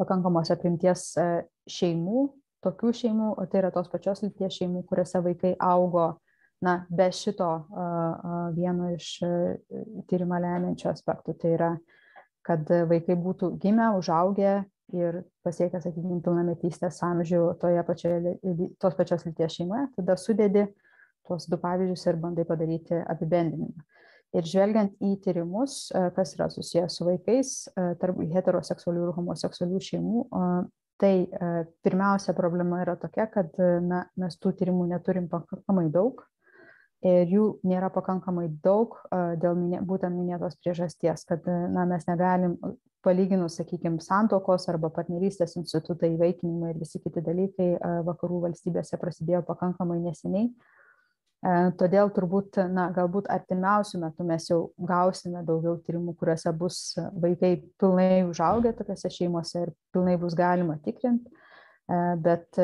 [0.00, 1.12] pakankamos apimties
[1.70, 2.26] šeimų,
[2.64, 6.08] tokių šeimų, o tai yra tos pačios lyties šeimų, kuriuose vaikai augo,
[6.64, 7.50] na, be šito
[8.56, 9.16] vieno iš
[10.10, 11.36] tyrimą lemiančių aspektų.
[11.38, 11.70] Tai yra
[12.44, 14.62] kad vaikai būtų gimę, užaugę
[14.94, 18.34] ir pasiekę, sakykime, pilnametystės amžių toje pačioje,
[18.82, 20.66] tos pačios lyties šeimoje, tada sudėdi
[21.24, 23.86] tuos du pavyzdžius ir bandai padaryti apibendrinimą.
[24.34, 27.52] Ir žvelgiant į tyrimus, kas yra susijęs su vaikais
[28.00, 30.24] tarp heteroseksualių ir homoseksualių šeimų,
[31.00, 31.14] tai
[31.86, 33.54] pirmiausia problema yra tokia, kad
[33.86, 36.24] na, mes tų tyrimų neturim pakankamai daug
[37.04, 42.56] ir jų nėra pakankamai daug dėl minė, būtent minėtos priežasties, kad na, mes negalim,
[43.04, 47.74] palyginus, sakykime, santokos arba partnerystės institutai, įvaikinimai ir visi kiti dalykai
[48.06, 50.48] vakarų valstybėse prasidėjo pakankamai neseniai.
[51.76, 56.78] Todėl turbūt, na, galbūt artimiausių metų mes jau gausime daugiau tyrimų, kuriuose bus
[57.20, 61.28] vaikai pilnai užaugę tokiuose šeimose ir pilnai bus galima tikrinti
[62.24, 62.56] bet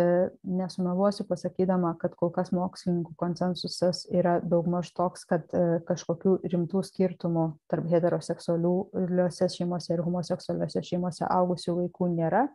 [0.48, 5.44] nesumeluosiu pasakydama, kad kol kas mokslininkų konsensusas yra daugmaž toks, kad
[5.88, 12.46] kažkokių rimtų skirtumų tarp heteroseksualiuose šeimose ir homoseksualiuose šeimose augusių vaikų nėra.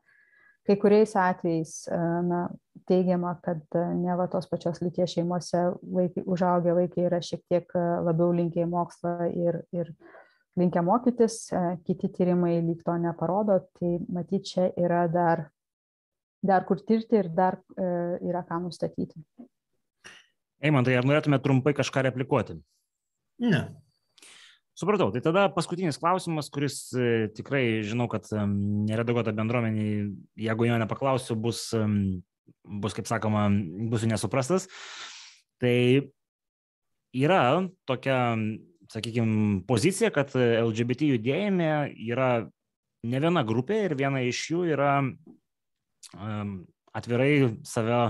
[0.66, 1.84] Kai kuriais atvejais
[2.26, 2.48] na,
[2.90, 3.62] teigiama, kad
[3.94, 8.72] ne va tos pačios lyties šeimose vaikai, užaugę vaikai yra šiek tiek labiau linkę į
[8.72, 9.94] mokslą ir, ir
[10.58, 11.44] linkę mokytis,
[11.86, 15.52] kiti tyrimai lyg to neparodo, tai matyt, čia yra dar
[16.48, 17.88] dar kur tirti ir dar e,
[18.30, 19.24] yra ką nustatyti.
[20.66, 22.58] Eimantai, ar norėtume trumpai kažką replikuoti?
[23.44, 23.66] Ne.
[24.76, 29.86] Supratau, tai tada paskutinis klausimas, kuris e, tikrai žinau, kad neredaguota bendruomenė,
[30.48, 31.70] jeigu jo nepaklausiu, bus,
[32.66, 33.48] bus, kaip sakoma,
[33.92, 34.68] bus nesuprastas.
[35.64, 35.78] Tai
[37.16, 37.42] yra
[37.88, 38.20] tokia,
[38.92, 41.72] sakykime, pozicija, kad LGBT judėjime
[42.10, 42.30] yra
[43.06, 44.98] ne viena grupė ir viena iš jų yra
[46.96, 47.32] atvirai
[47.68, 48.02] save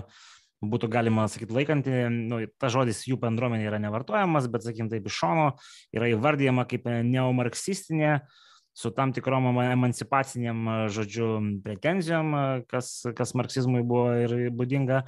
[0.65, 5.19] būtų galima sakyti laikanti, nu, ta žodis jų bendruomenė yra nevartojamas, bet, sakykim, taip iš
[5.21, 5.47] šono
[5.95, 8.17] yra įvardyjama kaip neomarksistinė,
[8.75, 11.29] su tam tikrom emancipaciniam, žodžiu,
[11.63, 12.35] pretenzijom,
[12.71, 15.05] kas, kas marksizmui buvo ir būdinga.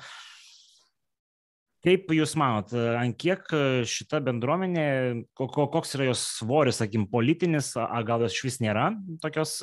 [1.86, 3.44] Kaip Jūs manot, ant kiek
[3.88, 4.88] šita bendruomenė,
[5.38, 8.90] koks yra jos svoris, sakim, politinis, a gal jos iš vis nėra
[9.24, 9.60] tokios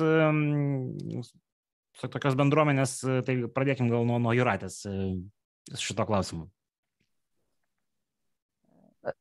[2.01, 4.99] tokios bendruomenės, e, tai pradėkim gal nuo, nuo Juratės e,
[5.79, 6.49] šito klausimu.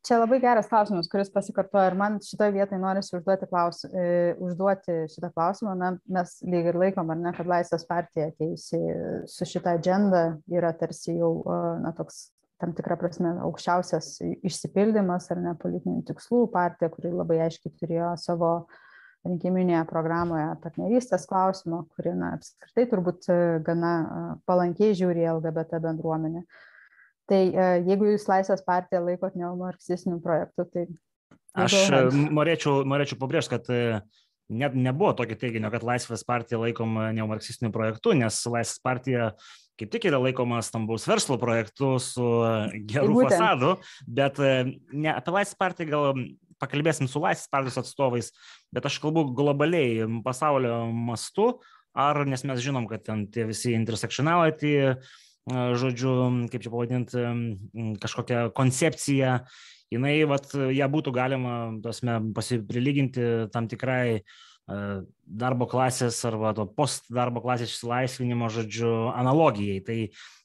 [0.00, 5.02] Čia labai geras klausimas, kuris pasikartoja ir man šitoje vietoje norisi užduoti, klaus, e, užduoti
[5.12, 5.74] šitą klausimą.
[5.76, 8.80] Na, mes lyg ir laikom, ar ne, kad Laisvės partija atėjusi
[9.28, 11.34] su šitą agendą yra tarsi jau
[11.84, 12.30] na, toks
[12.62, 14.14] tam tikrą prasme aukščiausias
[14.46, 18.54] išsipildymas ar ne politinių tikslų partija, kuri labai aiškiai turėjo savo
[19.24, 26.44] rinkiminėje programoje partnerystės klausimą, kuri na, apskritai turbūt e, gana e, palankiai žiūri LGBT bendruomenę.
[27.30, 30.86] Tai e, jeigu jūs Laisvės partiją laikot neomarksistiniu projektu, tai...
[31.54, 31.76] Aš
[32.34, 33.68] norėčiau, norėčiau pabrėžti, kad
[34.50, 39.30] net nebuvo tokio teiginio, kad Laisvės partija laikoma neomarksistiniu projektu, nes Laisvės partija
[39.80, 42.24] kaip tik yra laikoma stambaus verslo projektu su
[42.86, 43.34] geru Būtent.
[43.34, 43.74] fasadu,
[44.06, 44.54] bet e,
[44.92, 46.22] ne apie Laisvės partiją gal
[46.62, 48.30] pakalbėsim su Laisvės partijos atstovais,
[48.74, 51.50] bet aš kalbu globaliai pasaulio mastu,
[51.94, 54.96] ar nes mes žinom, kad ten tie visi intersectionality, e,
[55.50, 56.16] žodžiu,
[56.52, 57.28] kaip čia pavadinti,
[58.02, 59.36] kažkokia koncepcija,
[59.92, 61.54] jinai, vat, ją būtų galima,
[61.84, 64.22] tasme, pasiprilyginti tam tikrai E,
[64.66, 69.82] darbo klasės arba to post darbo klasės išsilaisvinimo, žodžiu, analogijai.
[69.84, 69.98] Tai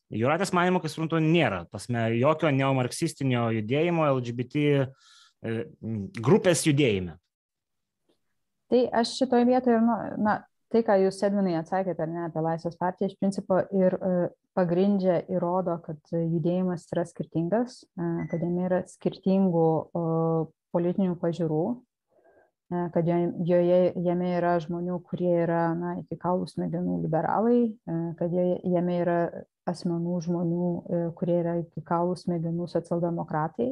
[0.09, 1.67] Juratės manimo, kad suprantu, nėra.
[1.69, 4.85] Tasme, jokio neomarksistinio judėjimo LGBT e,
[6.17, 7.13] grupės judėjime.
[8.73, 10.35] Tai aš šitoje vietoje, nu, na,
[10.73, 14.17] tai, ką jūs Edvinai atsakėte, ar ne, apie Laisvės partiją, iš principo ir uh,
[14.57, 19.69] pagrindžia įrodo, kad judėjimas yra skirtingas, kad jame yra skirtingų
[20.73, 21.88] politinių pažiūrų, E,
[22.69, 28.99] kad joje, jame yra žmonių, kurie yra na, iki kaulų smegenų liberalai, e, kad jame
[29.01, 29.21] yra
[29.69, 33.71] asmenų žmonių, e, kurie yra iki kaulų smegenų socialdemokratai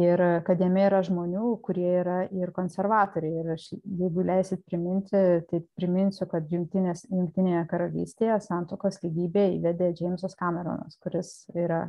[0.00, 3.42] ir kad jame yra žmonių, kurie yra ir konservatoriai.
[3.42, 5.20] Ir aš, jeigu leisit priminti,
[5.50, 11.88] tai priminsiu, kad jungtinės, Jungtinėje karalystėje santokos lygybė įvedė Džeimsas Cameronas, kuris yra,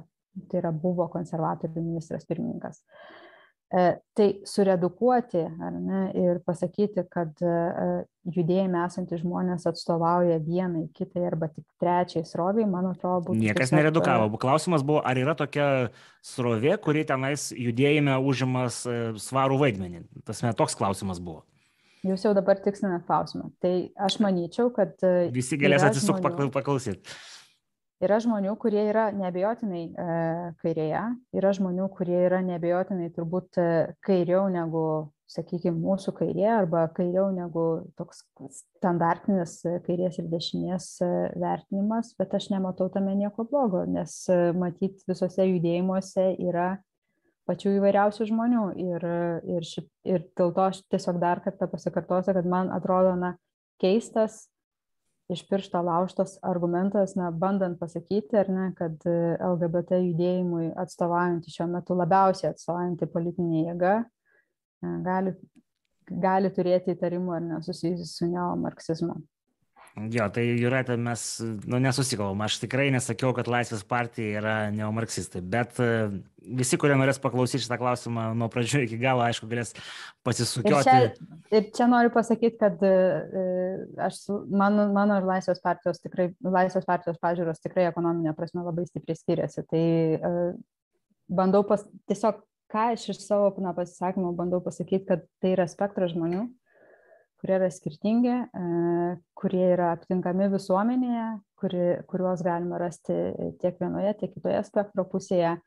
[0.50, 2.82] tai yra buvo konservatorių ministras pirmininkas.
[2.82, 3.31] E,
[3.72, 5.42] tai suredukuoti
[5.80, 7.52] ne, ir pasakyti, kad e,
[8.36, 13.40] judėjime esantys žmonės atstovauja vienai, kitai arba tik trečiai sroviai, man atrodo, būtų.
[13.40, 13.80] Niekas tiesiog...
[13.80, 14.28] neredukavo.
[14.28, 15.70] E, Klausimas buvo, ar yra tokia
[16.26, 18.84] srovė, kuri tenais judėjime užimas
[19.24, 20.04] svarų vaidmenį.
[20.28, 21.46] Tas net toks klausimas buvo.
[22.04, 23.54] Jūs jau dabar tikslinat klausimą.
[23.64, 24.98] Tai aš manyčiau, kad...
[25.32, 26.52] Visi galės atsisukti žmonių...
[26.52, 27.20] paklausyti.
[28.02, 30.14] Yra žmonių, kurie yra nebejotinai e,
[30.64, 31.02] kairėje,
[31.38, 33.66] yra žmonių, kurie yra nebejotinai turbūt e,
[34.02, 34.86] kairiau negu,
[35.30, 37.66] sakykime, mūsų kairė arba kairiau negu
[38.00, 38.24] toks
[38.58, 41.12] standartinis kairės ir dešinės e,
[41.44, 46.72] vertinimas, bet aš nematau tame nieko blogo, nes e, matyt visose judėjimuose yra
[47.46, 49.06] pačių įvairiausių žmonių ir,
[49.46, 53.36] ir, ši, ir dėl to aš tiesiog dar kartą pasikartosiu, kad man atrodo, na,
[53.82, 54.48] keistas
[55.32, 61.68] iš piršto laužtas argumentas, na, bandant pasakyti, ar ne, kad e, LGBT judėjimui atstovaujantį šiuo
[61.72, 65.36] metu labiausiai atstovaujantį politinė jėga e, gali,
[66.12, 69.18] gali turėti įtarimų ar nesusijusi su neomarksizmu.
[69.92, 71.22] Jo, tai Juratė, mes
[71.68, 72.46] nu, nesusikalbam.
[72.46, 75.90] Aš tikrai nesakiau, kad Laisvės partija yra neomarksistai, bet e,
[76.62, 79.76] visi, kurie norės paklausyti šitą klausimą nuo pradžių iki galo, aišku, galės
[80.24, 80.78] pasisukioti.
[80.80, 82.94] Ir čia, ir čia noriu pasakyti, kad e,
[84.08, 89.20] aš, mano, mano ir Laisvės partijos, tikrai, Laisvės partijos pažiūros tikrai ekonominė prasme labai stipriai
[89.20, 89.66] skiriasi.
[89.68, 90.34] Tai e,
[91.28, 92.40] bandau pas, tiesiog,
[92.72, 96.48] ką aš iš savo na, pasisakymų bandau pasakyti, kad tai yra spektras žmonių
[97.42, 98.66] kurie yra skirtingi, e,
[99.38, 101.28] kurie yra aptinkami visuomenėje,
[101.60, 103.16] kuri, kuriuos galima rasti
[103.62, 105.58] tiek vienoje, tiek kitoje spektro pusėje.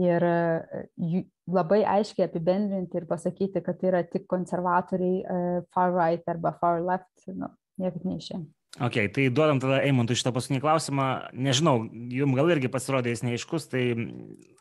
[0.00, 5.40] Ir e, labai aiškiai apibendrinti ir pasakyti, kad tai yra tik konservatoriai e,
[5.74, 7.50] far right arba far left, nu,
[7.82, 8.44] niekaip neišėjai.
[8.80, 11.08] Ok, tai duodam tada Eimontui šitą paskutinį klausimą.
[11.36, 11.82] Nežinau,
[12.14, 13.82] jums gal irgi pasirodė jis neaiškus, tai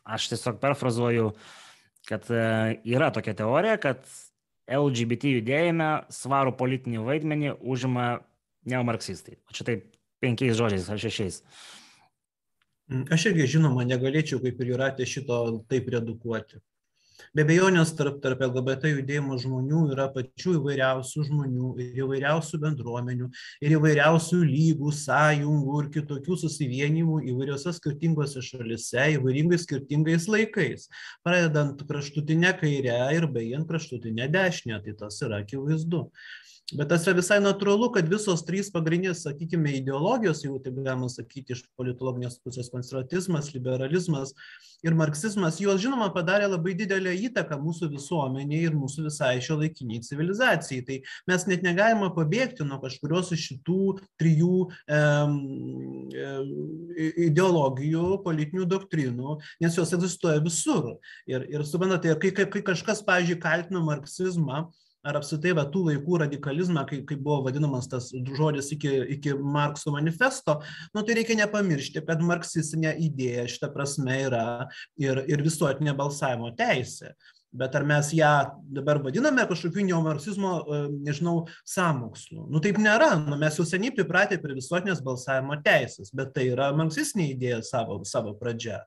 [0.03, 1.29] aš tiesiog perfrazuoju,
[2.09, 4.03] kad yra tokia teorija, kad
[4.71, 8.07] LGBT judėjime svarų politinį vaidmenį užima
[8.71, 9.37] neomarksistai.
[9.49, 9.85] O čia taip
[10.23, 11.41] penkiais žodžiais ar šešiais.
[13.11, 15.37] Aš irgi žinoma negalėčiau kaip ir Juratė šito
[15.71, 16.59] taip redukuoti.
[17.35, 23.29] Be abejonės tarp, tarp LGBT judėjimo žmonių yra pačių įvairiausių žmonių ir įvairiausių bendruomenių
[23.63, 30.87] ir įvairiausių lygų, sąjungų ir kitokių susivienimų įvairiose skirtingose šalise, įvairingais skirtingais laikais,
[31.25, 36.07] pradedant kraštutinę kairę ir baigiant kraštutinę dešinę, tai tas yra akivaizdu.
[36.77, 41.57] Bet tas yra visai natūralu, kad visos trys pagrindinės, sakykime, ideologijos, jau taip galima sakyti,
[41.57, 44.31] iš politologinės pusės konservatizmas, liberalizmas
[44.85, 50.03] ir marksizmas, jos žinoma padarė labai didelę įtaką mūsų visuomeniai ir mūsų visai šio laikiniai
[50.05, 50.85] civilizacijai.
[50.87, 50.97] Tai
[51.29, 53.81] mes net negalime pabėgti nuo kažkurios iš šitų
[54.21, 55.01] trijų e,
[57.27, 60.95] ideologijų, politinių doktrinų, nes jos egzistuoja visur.
[61.29, 64.69] Ir, ir suprantate, kai, kai, kai kažkas, pavyzdžiui, kaltina marksizmą,
[65.07, 69.93] ar apskritai va tų laikų radikalizmą kai kaip buvo vadinamas tas žodis iki iki markso
[69.93, 70.59] manifesto
[70.95, 74.45] nu tai reikia nepamiršti kad marksistinė idėja šita prasme yra
[75.01, 77.15] ir ir visuotinė balsavimo teisė.
[77.51, 78.29] Bet ar mes ją
[78.71, 80.51] dabar vadiname kažkokiu neomarksizmo
[81.03, 82.45] nežinau sąmokslu?
[82.47, 83.09] Nu taip nėra.
[83.19, 87.99] Nu mes jau seniai pripratę prie visuotinės balsavimo teisės bet tai yra marksistinė idėja savo
[88.07, 88.85] savo pradžia.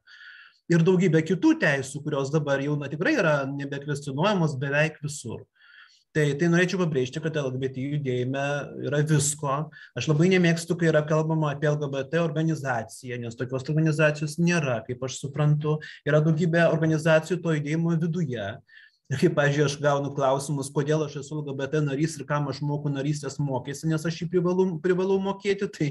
[0.72, 5.42] Ir daugybė kitų teisių kurios dabar jau na tikrai yra nebekvestionuojamos beveik visur
[6.14, 8.44] tai tai norėčiau pabrėžti kad lgbt judėjime
[8.86, 9.56] yra visko.
[9.98, 15.18] Aš labai nemėgstu kai yra kalbama apie lgbt organizaciją nes tokios organizacijos nėra kaip aš
[15.24, 15.80] suprantu.
[16.06, 18.48] Yra daugybė organizacijų to judėjimo viduje.
[19.12, 22.92] Ir kai pavyzdžiui aš gaunu klausimus kodėl aš esu lgbt narys ir kam aš moku
[22.92, 25.90] narystės mokestį nes aš jį privalu privalau mokėti tai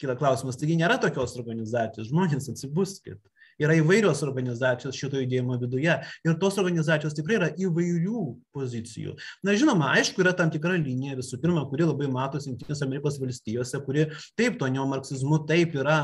[0.00, 0.56] kyla klausimas.
[0.60, 2.12] Taigi nėra tokios organizacijos.
[2.12, 3.20] Žmonės atsibuskit
[3.62, 5.94] yra įvairios organizacijos šito judėjimo viduje
[6.26, 8.24] ir tos organizacijos tikrai yra įvairių
[8.56, 9.16] pozicijų.
[9.46, 13.80] Na žinoma aišku yra tam tikra linija visų pirma kuri labai matosi jungtinėse amerikos valstijose
[13.86, 16.00] kuri taip tuo neomarksizmu taip yra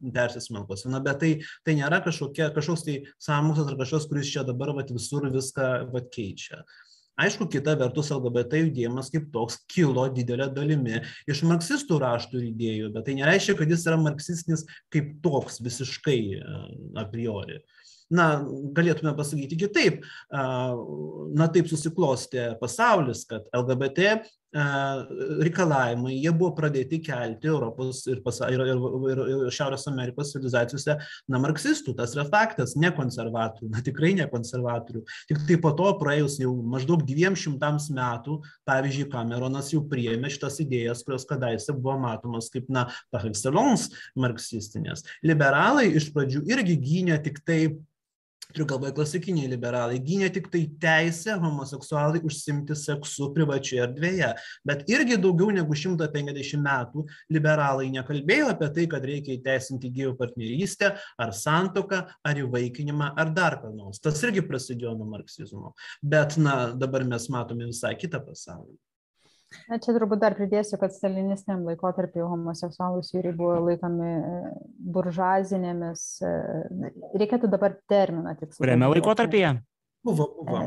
[0.00, 0.90] persismelkusi.
[0.92, 1.32] Na bet tai
[1.66, 6.12] tai nėra kažkokia kažkoks tai sąmokslas ar kažkas kuris čia dabar vat visur viską vat
[6.14, 6.64] keičia
[7.20, 11.00] aišku kita vertus lgbt judėjimas kaip toks kilo didele dalimi
[11.30, 16.20] iš marksistų raštų ir idėjų bet tai nereiškia kad jis yra marksistinis kaip toks visiškai
[16.96, 17.60] a priori.
[18.06, 18.38] Na
[18.70, 20.04] galėtume pasakyti kitaip.
[20.30, 28.62] Na taip susiklostė pasaulis kad lgbt reikalavimai jie buvo pradėti kelti europos ir pasa ir
[28.64, 28.80] ir
[29.12, 30.96] ir ir šiaurės amerikos civilizacijose.
[31.28, 35.04] Na marksistų tas yra faktas ne konservatorių na tikrai ne konservatorių.
[35.30, 38.38] Tiktai po to praėjus jau maždaug dviem šimtams metų
[38.68, 45.04] pavyzdžiui kameronas jau priėmė šitas idėjas kurios kadaise buvo matomos kaip na par excellence marksistinės.
[45.26, 47.60] Liberalai iš pradžių irgi gynė tiktai
[48.52, 49.98] turiu galvoje klasikiniai liberalai.
[50.02, 54.30] Gynė tiktai teisę homoseksualai užsiimti seksu privačioje erdvėje.
[54.68, 60.16] Bet irgi daugiau negu šimtą penkiasdešim metų liberalai nekalbėjo apie tai kad reikia įteisinti gėjų
[60.20, 64.02] partnerystę ar santuoką ar įvaikinimą ar dar ką nors.
[64.02, 65.74] Tas irgi prasidėjo nuo marksizmo.
[66.02, 68.76] Bet na dabar mes matome visai kitą pasaulį
[69.70, 74.40] Na, čia turbūt dar pridėsiu, kad stalinistiniam laikotarpiu homoseksualūs vyrai buvo laikomi e,
[74.96, 76.02] buržuazinėmis.
[76.26, 76.32] E,
[77.22, 78.56] reikėtų dabar terminą tik.
[78.58, 79.54] Kuriame laikotarpyje?
[80.06, 80.62] Buvo, buvo.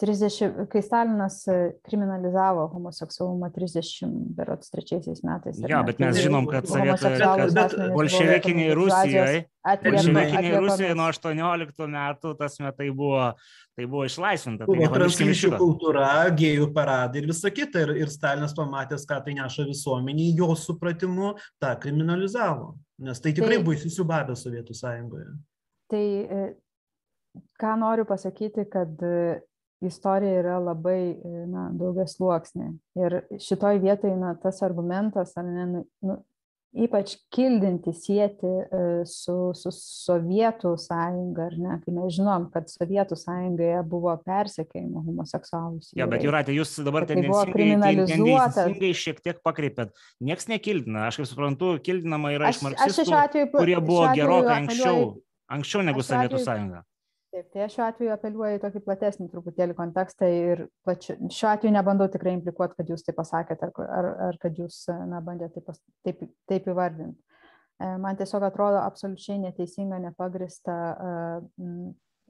[0.00, 5.60] 30, kai Stalinas e, kriminalizavo homoseksualumą 30, berots trečiaisiais metais.
[5.64, 9.46] Jo, bet mes žinom, kad sovietų bolševikiniai Rusijoje,
[9.86, 13.30] bolševikiniai Rusijoje nuo 18 metų tas metai buvo,
[13.72, 14.68] tai buvo išlaisvinta.
[14.68, 17.86] Buvo tai translyčių kultūra, gėjų paradai ir visa kita.
[17.88, 22.74] Ir, ir Stalinas pamatęs, ką tai neša visuomenį, jo supratimu tą kriminalizavo.
[23.06, 25.32] Nes tai tikrai tai, buvo įsisiubavę Sovietų sąjungoje.
[25.88, 26.46] Tai e,
[27.60, 29.00] ką noriu pasakyti, kad
[29.84, 31.00] istorija yra labai
[31.50, 32.70] na, daugia sluoksnė.
[32.98, 36.18] Ir šitoj vietoj na, tas argumentas, ar ne, nu, nu
[36.76, 38.50] ypač kildinti, sieti
[39.08, 45.92] su, su Sovietų sąjunga, ar ne, kai mes žinom, kad Sovietų sąjungoje buvo persekėjimo homoseksualus.
[45.96, 49.94] Ja, bet Juratė, jūs dabar tendencingai, tendencingai šiek tiek pakreipėt.
[50.24, 55.08] Niekas nekildina, aš kaip suprantu, kildinama yra aš, iš marksistų, atveju, kurie buvo gerokai anksčiau,
[55.56, 56.84] anksčiau negu Sovietų sąjunga.
[57.36, 61.72] Taip, tai aš šiuo atveju apeliuoju į tokį platesnį truputėlį kontekstą ir plačiu, šiuo atveju
[61.74, 64.78] nebandau tikrai implikuoti, kad jūs tai pasakėte ar, ar, ar kad jūs
[65.10, 65.76] na, bandėte taip,
[66.06, 67.20] taip, taip įvardinti.
[67.76, 70.78] E, man tiesiog atrodo absoliučiai neteisinga, nepagrista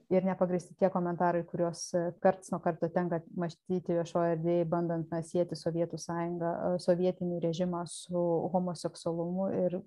[0.09, 5.57] ir nepagristi tie komentarai, kuriuos e, karts nuo karto tenka mąstyti viešoje erdvėje, bandant sieti
[5.59, 9.79] Sovietų sąjungą, e, sovietinį režimą su homoseksualumu ir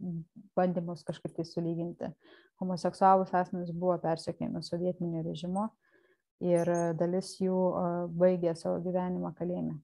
[0.56, 2.12] bandymus kažkaip tai sulyginti.
[2.60, 5.70] Homoseksualus asmenys buvo persekiojami sovietinio režimo
[6.44, 6.68] ir
[7.00, 7.86] dalis jų e,
[8.20, 9.78] baigė savo gyvenimą kalėjime.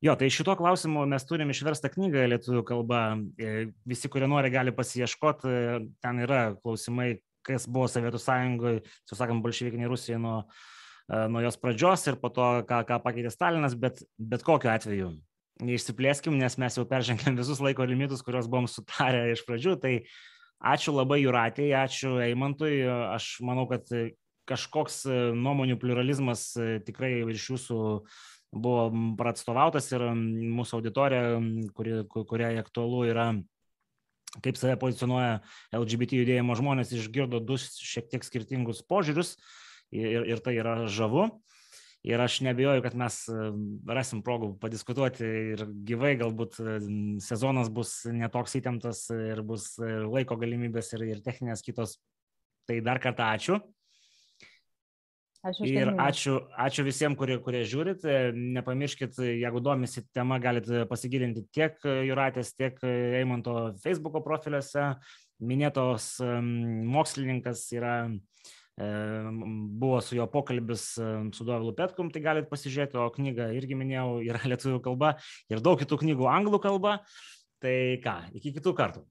[0.00, 3.00] Jo, tai šituo klausimu mes turim išverstą knygą lietuvių kalba.
[3.88, 5.50] Visi, kurie nori, gali pasieškoti.
[6.00, 10.38] Ten yra klausimai, kas buvo Sovietų sąjungoje, su sakant, bolševikinė Rusija nuo,
[11.04, 15.12] e, nuo jos pradžios ir po to, ką, ką pakeitė Stalinas, bet, bet kokiu atveju
[15.60, 19.76] neišsiplėskim, nes mes jau peržengėm visus laiko limitus, kuriuos buvom sutarę iš pradžių.
[19.82, 19.94] Tai
[20.60, 22.82] ačiū labai Juratėjai, ačiū Eimantui.
[22.86, 23.88] Aš manau, kad
[24.50, 25.04] kažkoks
[25.38, 27.78] nuomonių pluralizmas e, tikrai iš jūsų
[28.50, 28.84] buvo
[29.18, 31.38] pratstovautas ir mūsų auditorija,
[31.76, 33.28] kuri, kuriai aktualu yra
[34.44, 35.40] kaip save pozicionuoja
[35.74, 39.36] LGBT judėjimo žmonės, išgirdo du šiek tiek skirtingus požiūrius
[39.94, 41.28] ir, ir tai yra žavu.
[42.00, 43.34] Ir aš nebejoju, kad mes e,
[43.92, 46.76] rasim progų padiskutuoti ir gyvai, galbūt e,
[47.20, 51.98] sezonas bus netoks įtemptas ir bus e, laiko galimybės ir, ir techninės kitos.
[52.68, 53.58] Tai dar kartą ačiū.
[55.44, 58.04] Ačiū ir ačiū, ačiū visiems, kurie, kurie žiūrit.
[58.56, 64.92] Nepamirškit, jeigu domisi tema, galite pasigilinti tiek Juratės, tiek Eimonto Facebook'o profiliuose.
[65.40, 67.94] Minėtos mokslininkas yra
[68.80, 74.42] buvo su jo pokalbis su Dovilu Petkum, tai galite pasižiūrėti, o knygą irgi minėjau, yra
[74.54, 75.14] lietuvių kalba
[75.52, 77.00] ir daug kitų knygų anglų kalba.
[77.60, 79.02] Tai ką, iki kitų kartų.